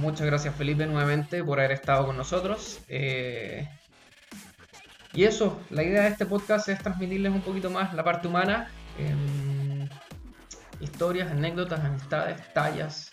Muchas 0.00 0.26
gracias 0.26 0.54
Felipe 0.54 0.86
nuevamente 0.86 1.42
por 1.44 1.58
haber 1.60 1.72
estado 1.72 2.06
con 2.06 2.16
nosotros. 2.16 2.80
Eh, 2.88 3.68
Y 5.12 5.24
eso, 5.24 5.60
la 5.70 5.82
idea 5.82 6.02
de 6.02 6.08
este 6.08 6.26
podcast 6.26 6.68
es 6.68 6.78
transmitirles 6.82 7.32
un 7.32 7.40
poquito 7.42 7.70
más 7.70 7.94
la 7.94 8.04
parte 8.04 8.28
humana. 8.28 8.70
Em, 8.98 9.88
historias, 10.80 11.30
anécdotas, 11.30 11.84
amistades, 11.84 12.40
tallas, 12.52 13.12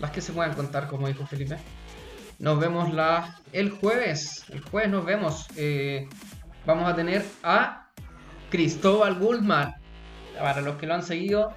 las 0.00 0.10
que 0.10 0.20
se 0.22 0.32
puedan 0.32 0.54
contar, 0.54 0.88
como 0.88 1.08
dijo 1.08 1.26
Felipe. 1.26 1.58
Nos 2.38 2.58
vemos 2.58 2.92
la, 2.92 3.36
el 3.52 3.70
jueves. 3.70 4.44
El 4.50 4.60
jueves 4.62 4.90
nos 4.90 5.04
vemos. 5.04 5.46
Eh, 5.56 6.08
vamos 6.66 6.90
a 6.90 6.94
tener 6.94 7.24
a 7.42 7.88
Cristóbal 8.50 9.18
Goldman. 9.18 9.74
Para 10.38 10.60
los 10.60 10.76
que 10.76 10.86
lo 10.86 10.94
han 10.94 11.02
seguido, 11.02 11.54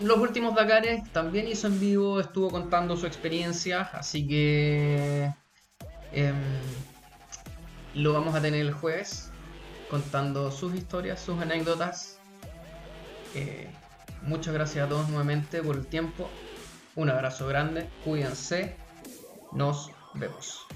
los 0.00 0.18
últimos 0.18 0.54
Dakares 0.56 1.02
también 1.12 1.46
hizo 1.46 1.68
en 1.68 1.78
vivo, 1.78 2.18
estuvo 2.18 2.50
contando 2.50 2.96
su 2.96 3.06
experiencia, 3.06 3.82
así 3.92 4.26
que 4.26 5.32
em, 6.12 6.34
lo 7.94 8.12
vamos 8.12 8.34
a 8.34 8.42
tener 8.42 8.62
el 8.62 8.72
jueves 8.72 9.30
contando 9.88 10.50
sus 10.50 10.74
historias, 10.74 11.20
sus 11.20 11.40
anécdotas. 11.40 12.18
Eh, 13.34 13.70
muchas 14.22 14.52
gracias 14.52 14.86
a 14.86 14.88
todos 14.88 15.08
nuevamente 15.08 15.62
por 15.62 15.76
el 15.76 15.86
tiempo. 15.86 16.28
Un 16.96 17.10
abrazo 17.10 17.46
grande, 17.46 17.88
cuídense, 18.04 18.76
nos 19.52 19.92
vemos. 20.14 20.66